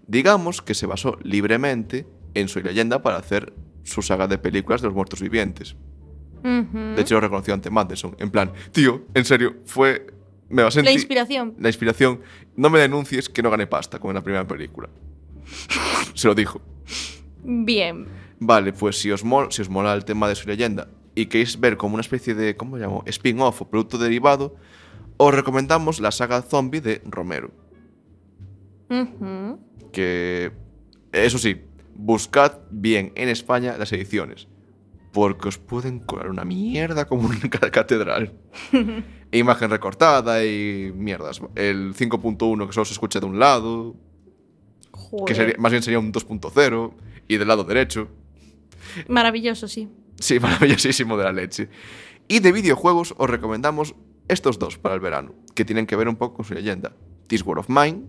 [0.08, 3.54] Digamos que se basó libremente en su leyenda para hacer
[3.84, 5.76] su saga de películas de los muertos vivientes.
[6.44, 8.16] De hecho, lo reconoció ante Madison.
[8.20, 10.08] En plan, tío, en serio, fue.
[10.50, 11.56] Me basé en La inspiración.
[11.60, 12.22] La inspiración.
[12.56, 14.88] No me denuncies que no gané pasta como en la primera película.
[16.14, 16.62] se lo dijo.
[17.44, 18.08] Bien.
[18.40, 21.60] Vale, pues si os, mola, si os mola el tema de su leyenda y queréis
[21.60, 23.04] ver como una especie de, ¿cómo llamo?
[23.08, 24.56] Spin-off o producto derivado,
[25.18, 27.52] os recomendamos la saga zombie de Romero.
[29.92, 30.52] Que,
[31.12, 31.62] eso sí,
[31.96, 34.48] buscad bien en España las ediciones,
[35.12, 38.34] porque os pueden colar una mierda como cada catedral.
[39.32, 41.42] Imagen recortada y mierdas.
[41.56, 43.96] El 5.1 que solo se escucha de un lado,
[44.92, 45.26] Joder.
[45.26, 46.94] que sería- más bien sería un 2.0,
[47.28, 48.08] y del lado derecho.
[49.10, 49.90] Maravilloso, sí.
[50.20, 51.70] Sí, maravillosísimo de la leche.
[52.30, 53.96] Y de videojuegos os recomendamos
[54.28, 56.94] estos dos para el verano, que tienen que ver un poco con su leyenda.
[57.28, 58.04] This War of Mine,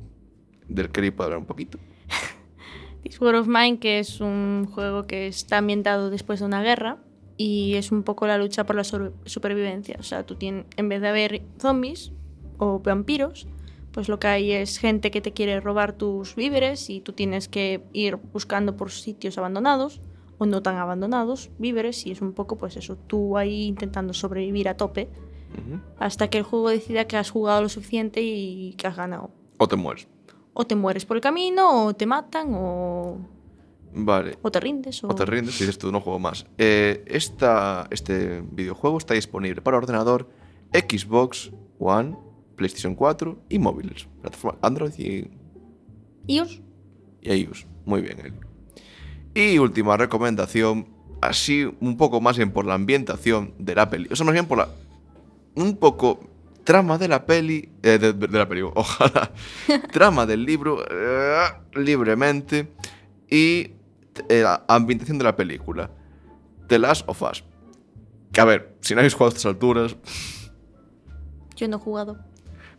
[0.68, 1.78] del que puedo hablar un poquito.
[3.02, 6.98] This War of Mine, que es un juego que está ambientado después de una guerra
[7.36, 9.96] y es un poco la lucha por la supervivencia.
[9.98, 12.12] O sea, tú tienes, en vez de haber zombies
[12.58, 13.46] o vampiros,
[13.92, 17.48] pues lo que hay es gente que te quiere robar tus víveres y tú tienes
[17.48, 20.00] que ir buscando por sitios abandonados
[20.38, 24.68] o no tan abandonados víveres y es un poco pues eso, tú ahí intentando sobrevivir
[24.68, 25.08] a tope
[25.52, 25.80] Ujú.
[25.98, 29.30] hasta que el juego decida que has jugado lo suficiente y que has ganado.
[29.56, 30.06] O te mueres.
[30.60, 33.18] O te mueres por el camino, o te matan, o,
[33.94, 34.38] Vale.
[34.42, 35.04] o te rindes.
[35.04, 35.06] O...
[35.06, 36.46] O te rindes y dices tú, no juego más.
[36.58, 40.28] Eh, esta, este videojuego está disponible para ordenador,
[40.72, 42.16] Xbox One,
[42.56, 44.08] PlayStation 4 y móviles.
[44.20, 45.30] Plataforma Android y
[46.26, 46.60] iOS.
[47.22, 47.68] y iOS.
[47.84, 48.34] Muy bien, Eli.
[49.34, 50.88] Y última recomendación,
[51.20, 54.08] así un poco más bien por la ambientación de la peli.
[54.10, 54.68] O sea, más bien por la.
[55.54, 56.18] Un poco.
[56.68, 57.66] Trama de la peli.
[57.82, 59.32] eh, de, de la peli, ojalá.
[59.90, 60.84] trama del libro.
[60.90, 61.46] eh,
[61.76, 62.74] libremente.
[63.30, 63.72] Y
[64.28, 65.90] eh, la ambientación de la película.
[66.68, 67.42] The Last of Us.
[68.32, 69.96] Que a ver, si no habéis jugado a estas alturas.
[71.56, 72.18] Yo no he jugado.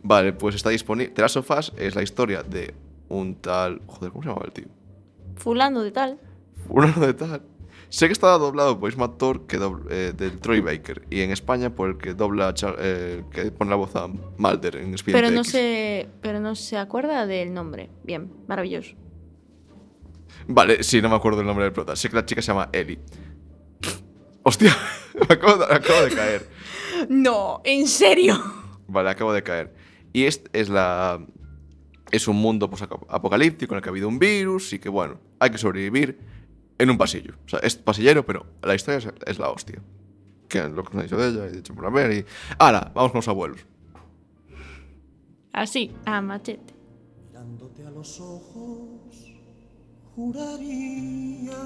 [0.04, 1.12] Vale, pues está disponible.
[1.12, 2.72] The Last of Us es la historia de
[3.08, 3.82] un tal.
[3.88, 4.66] Joder, ¿cómo se llamaba el tío?
[5.34, 6.20] Fulano de tal.
[6.68, 7.42] Uno de tal.
[7.90, 9.58] Sé que estaba doblado por el mismo actor que
[9.90, 13.76] eh, del Troy Baker y en España por el que dobla eh, que pone la
[13.76, 15.50] voz a Mulder en Expediente Pero no, X.
[15.50, 17.90] se, pero no se acuerda del nombre.
[18.04, 18.94] Bien, maravilloso.
[20.46, 21.96] Vale, sí, no me acuerdo el nombre del prota.
[21.96, 23.00] Sé que la chica se llama Ellie.
[24.44, 24.74] Hostia,
[25.28, 26.48] me acabo de, acabo de caer.
[27.08, 28.40] No, en serio.
[28.86, 29.74] Vale, acabo de caer.
[30.12, 31.26] Y es, es la.
[32.12, 35.20] Es un mundo pues, apocalíptico en el que ha habido un virus y que, bueno,
[35.40, 36.18] hay que sobrevivir
[36.80, 37.34] en un pasillo.
[37.44, 39.80] O sea, es pasillero, pero la historia es, es la hostia.
[40.48, 42.24] Que es lo que nos ha dicho de ella, he dicho por ver y.
[42.58, 42.90] ¡Hala!
[42.94, 43.60] Vamos con los abuelos.
[45.52, 46.74] Así, a machete.
[47.28, 49.32] Mirándote a los ojos,
[50.14, 51.58] juraría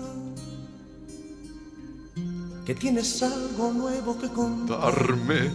[2.66, 4.80] que tienes algo nuevo que contar.
[4.80, 5.50] Darme.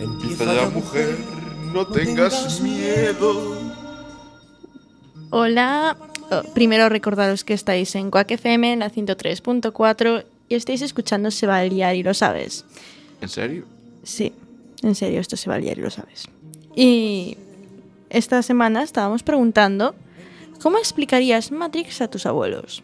[0.00, 1.18] Empieza ya, mujer,
[1.72, 3.58] no tengas miedo.
[5.30, 6.09] Hola.
[6.54, 11.58] Primero recordaros que estáis en Quack FM, en la 103.4 y estáis escuchando Se va
[11.58, 12.64] a liar y lo sabes.
[13.20, 13.64] ¿En serio?
[14.02, 14.32] Sí,
[14.82, 16.28] en serio, esto se va a liar y lo sabes.
[16.74, 17.36] Y
[18.08, 19.94] esta semana estábamos preguntando
[20.62, 22.82] ¿cómo explicarías Matrix a tus abuelos?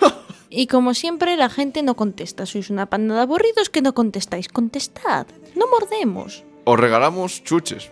[0.50, 4.48] y como siempre la gente no contesta, sois una panda de aburridos que no contestáis,
[4.48, 6.44] contestad, no mordemos.
[6.64, 7.90] Os regalamos chuches.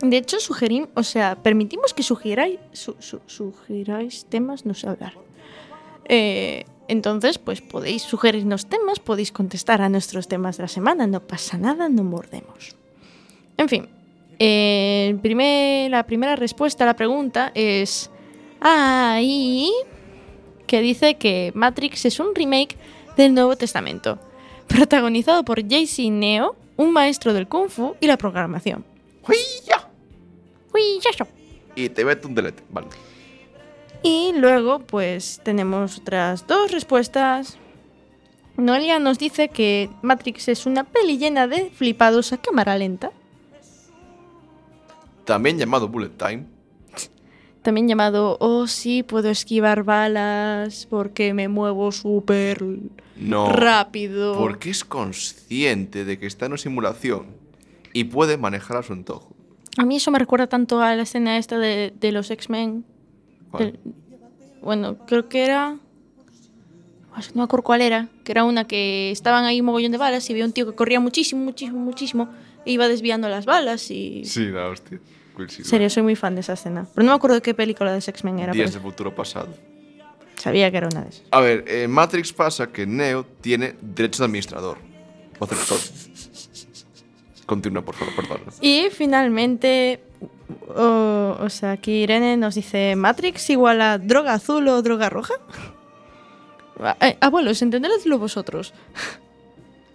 [0.00, 2.96] De hecho, sugerimos, o sea, permitimos que sugiráis, su-
[4.28, 5.14] temas, no sé hablar.
[6.04, 11.20] Eh, entonces, pues podéis sugerirnos temas, podéis contestar a nuestros temas de la semana, no
[11.20, 12.76] pasa nada, no mordemos.
[13.56, 13.88] En fin,
[15.90, 18.10] la primera respuesta a la pregunta es...
[18.60, 19.70] Ahí...
[20.66, 22.76] que dice que Matrix es un remake
[23.16, 24.18] del Nuevo Testamento,
[24.68, 28.84] protagonizado por JC Neo, un maestro del kung fu y la programación.
[29.28, 29.36] Uy.
[31.74, 32.62] Y te meto un delete.
[32.70, 32.88] Vale.
[34.02, 37.58] Y luego, pues tenemos otras dos respuestas.
[38.56, 43.12] Noelia nos dice que Matrix es una peli llena de flipados a cámara lenta,
[45.24, 46.44] También llamado Bullet Time.
[47.62, 52.64] también llamado Oh, sí, puedo esquivar balas porque me muevo súper
[53.16, 53.52] No.
[53.52, 54.36] rápido.
[54.38, 57.26] Porque es consciente de que está en una simulación
[57.92, 59.34] y puede manejar a su antojo.
[59.78, 62.84] A mí eso me recuerda tanto a la escena esta de, de los X-Men.
[64.60, 65.78] Bueno, creo que era.
[67.34, 68.08] No me acuerdo cuál era.
[68.24, 70.74] Que era una que estaban ahí un mogollón de balas y había un tío que
[70.74, 72.28] corría muchísimo, muchísimo, muchísimo.
[72.66, 74.24] E iba desviando las balas y.
[74.24, 75.00] Sí, la hostia.
[75.38, 76.86] En serio, soy muy fan de esa escena.
[76.94, 78.52] Pero no me acuerdo de qué película de X-Men era.
[78.52, 79.48] Días pero de futuro pasado.
[80.34, 81.22] Sabía que era una de esas.
[81.30, 84.78] A ver, en Matrix pasa que Neo tiene derecho de administrador.
[85.38, 85.78] Todo.
[87.48, 88.40] Continúa, por favor, perdón.
[88.60, 90.00] Y finalmente.
[90.76, 95.32] o- o sea, aquí Irene nos dice: ¿Matrix igual a droga azul o droga roja?
[97.00, 98.72] Eh, abuelos, entendedlo vosotros.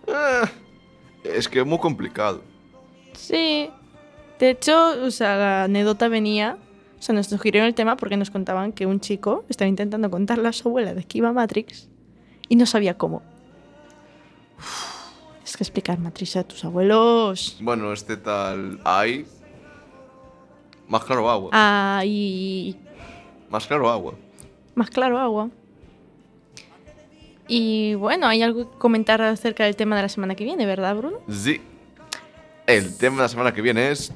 [0.07, 0.49] Ah,
[1.23, 2.41] es que es muy complicado.
[3.13, 3.69] Sí.
[4.39, 4.75] De hecho,
[5.05, 6.57] o sea, la anécdota venía.
[6.99, 10.47] O sea, nos sugirieron el tema porque nos contaban que un chico estaba intentando contarle
[10.47, 11.87] a su abuela de que iba a Matrix
[12.49, 13.21] y no sabía cómo.
[15.53, 17.57] Es que explicar Matrix a tus abuelos.
[17.61, 18.79] Bueno, este tal.
[18.83, 19.27] Hay.
[20.87, 21.51] Más claro agua.
[21.53, 22.75] Ay.
[23.51, 24.15] Más claro agua.
[24.73, 25.51] Más claro, agua.
[27.47, 30.95] Y bueno, hay algo que comentar acerca del tema de la semana que viene, ¿verdad,
[30.95, 31.19] Bruno?
[31.29, 31.61] Sí.
[32.65, 34.11] El tema de la semana que viene es.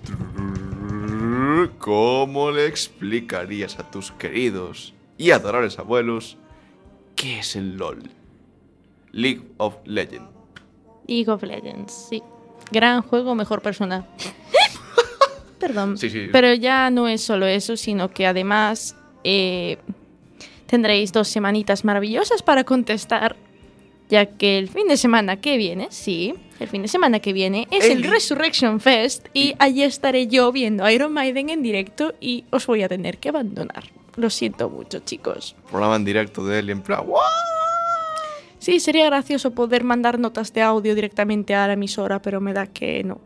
[1.77, 6.35] ¿Cómo le explicarías a tus queridos y adorables abuelos
[7.15, 8.09] qué es el LOL?
[9.11, 10.36] League of Legends.
[11.07, 12.21] League of Legends, sí.
[12.71, 14.05] Gran juego, mejor persona.
[15.59, 15.97] Perdón.
[15.97, 16.27] Sí, sí.
[16.31, 19.77] Pero ya no es solo eso, sino que además eh,
[20.67, 23.35] tendréis dos semanitas maravillosas para contestar,
[24.09, 27.67] ya que el fin de semana que viene, sí, el fin de semana que viene
[27.71, 32.45] es el El- Resurrection Fest y allí estaré yo viendo Iron Maiden en directo y
[32.51, 33.85] os voy a tener que abandonar.
[34.15, 35.55] Lo siento mucho, chicos.
[35.69, 37.05] Programa en directo de él en plan.
[37.05, 37.21] "¡Guau!".
[38.67, 42.67] Sí, sería gracioso poder mandar notas de audio directamente a la emisora, pero me da
[42.67, 43.21] que no.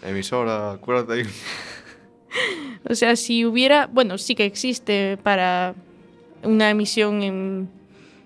[0.00, 1.22] Emisora, acuérdate ahí.
[2.88, 5.74] O sea, si hubiera, bueno, sí que existe para
[6.44, 7.68] una emisión en...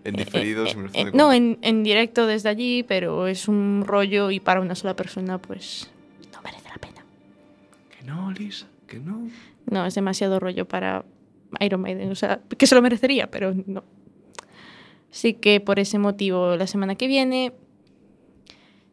[0.05, 4.31] En diferido, eh, eh, de no, en, en directo desde allí, pero es un rollo
[4.31, 5.91] y para una sola persona, pues
[6.31, 7.07] no merece la pena.
[7.89, 9.31] Que no, Lisa, que no.
[9.65, 11.07] No, es demasiado rollo para
[11.61, 12.11] Iron Maiden.
[12.11, 13.83] O sea, que se lo merecería, pero no.
[15.15, 17.53] Así que por ese motivo, la semana que viene,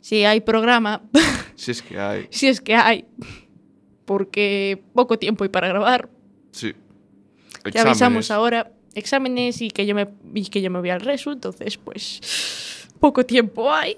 [0.01, 1.01] si hay programa,
[1.55, 2.27] Si es que hay.
[2.29, 3.05] si es que hay,
[4.05, 6.09] porque poco tiempo hay para grabar,
[6.51, 6.73] Sí.
[7.63, 8.31] Te avisamos Exámenes.
[8.31, 12.87] ahora exámenes y que yo me y que yo me voy al resu, entonces pues
[12.99, 13.95] poco tiempo hay.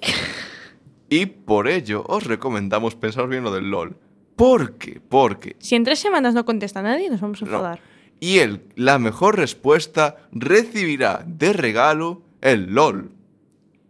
[1.10, 3.98] Y por ello os recomendamos pensar bien lo del LOL.
[4.38, 5.02] ¿Por qué?
[5.08, 7.78] Porque Si en tres semanas no contesta nadie, nos vamos a No.
[8.24, 13.12] Y el, la mejor respuesta recibirá de regalo el LOL.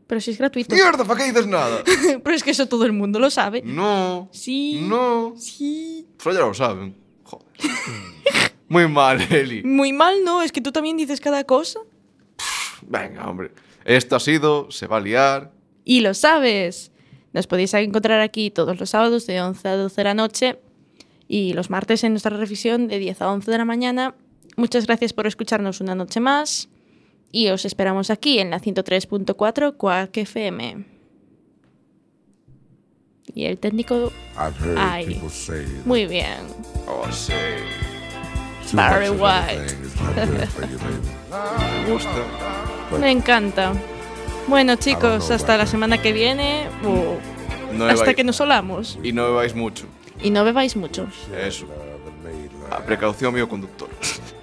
[0.08, 0.74] Pero si es gratuito.
[0.74, 1.06] ¡Mierda!
[1.06, 1.84] ¿Para qué dices nada?
[2.24, 3.62] Pero es que eso todo el mundo lo sabe.
[3.64, 4.30] No.
[4.32, 4.80] Sí.
[4.82, 5.36] No.
[5.38, 6.08] Sí.
[6.18, 6.96] Pero ya lo saben.
[7.22, 7.46] Joder.
[8.70, 9.62] Muy mal, Eli.
[9.62, 10.42] Muy mal, ¿no?
[10.42, 11.82] Es que tú también dices cada cosa.
[12.88, 13.52] Venga, hombre.
[13.86, 15.52] Esto ha sido Se va a liar.
[15.86, 16.92] Y lo sabes.
[17.34, 20.60] Nos podéis encontrar aquí todos los sábados de 11 a 12 de la noche
[21.28, 24.16] y los martes en nuestra revisión de 10 a 11 de la mañana.
[24.56, 26.70] Muchas gracias por escucharnos una noche más
[27.32, 30.86] y os esperamos aquí en la 103.4 Quack FM.
[33.34, 34.12] Y el técnico...
[34.78, 35.20] Ay.
[35.86, 36.38] Muy bien.
[36.88, 37.08] Oh,
[38.74, 39.76] Barry White.
[41.86, 42.10] Me gusta.
[43.00, 43.74] Me encanta.
[44.48, 47.18] Bueno chicos, hasta la semana que viene o
[47.74, 49.00] No hasta que nos solamos.
[49.04, 49.86] Y no bebáis mucho.
[50.22, 51.08] Y no bebáis mucho.
[51.36, 51.66] Eso.
[51.66, 52.72] Love.
[52.72, 53.90] A precaución, amigo conductor.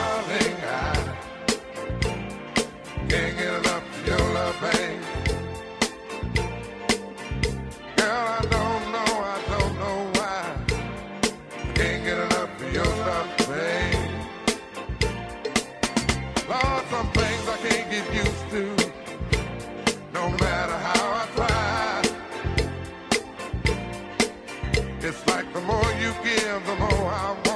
[26.53, 27.50] live the more I want.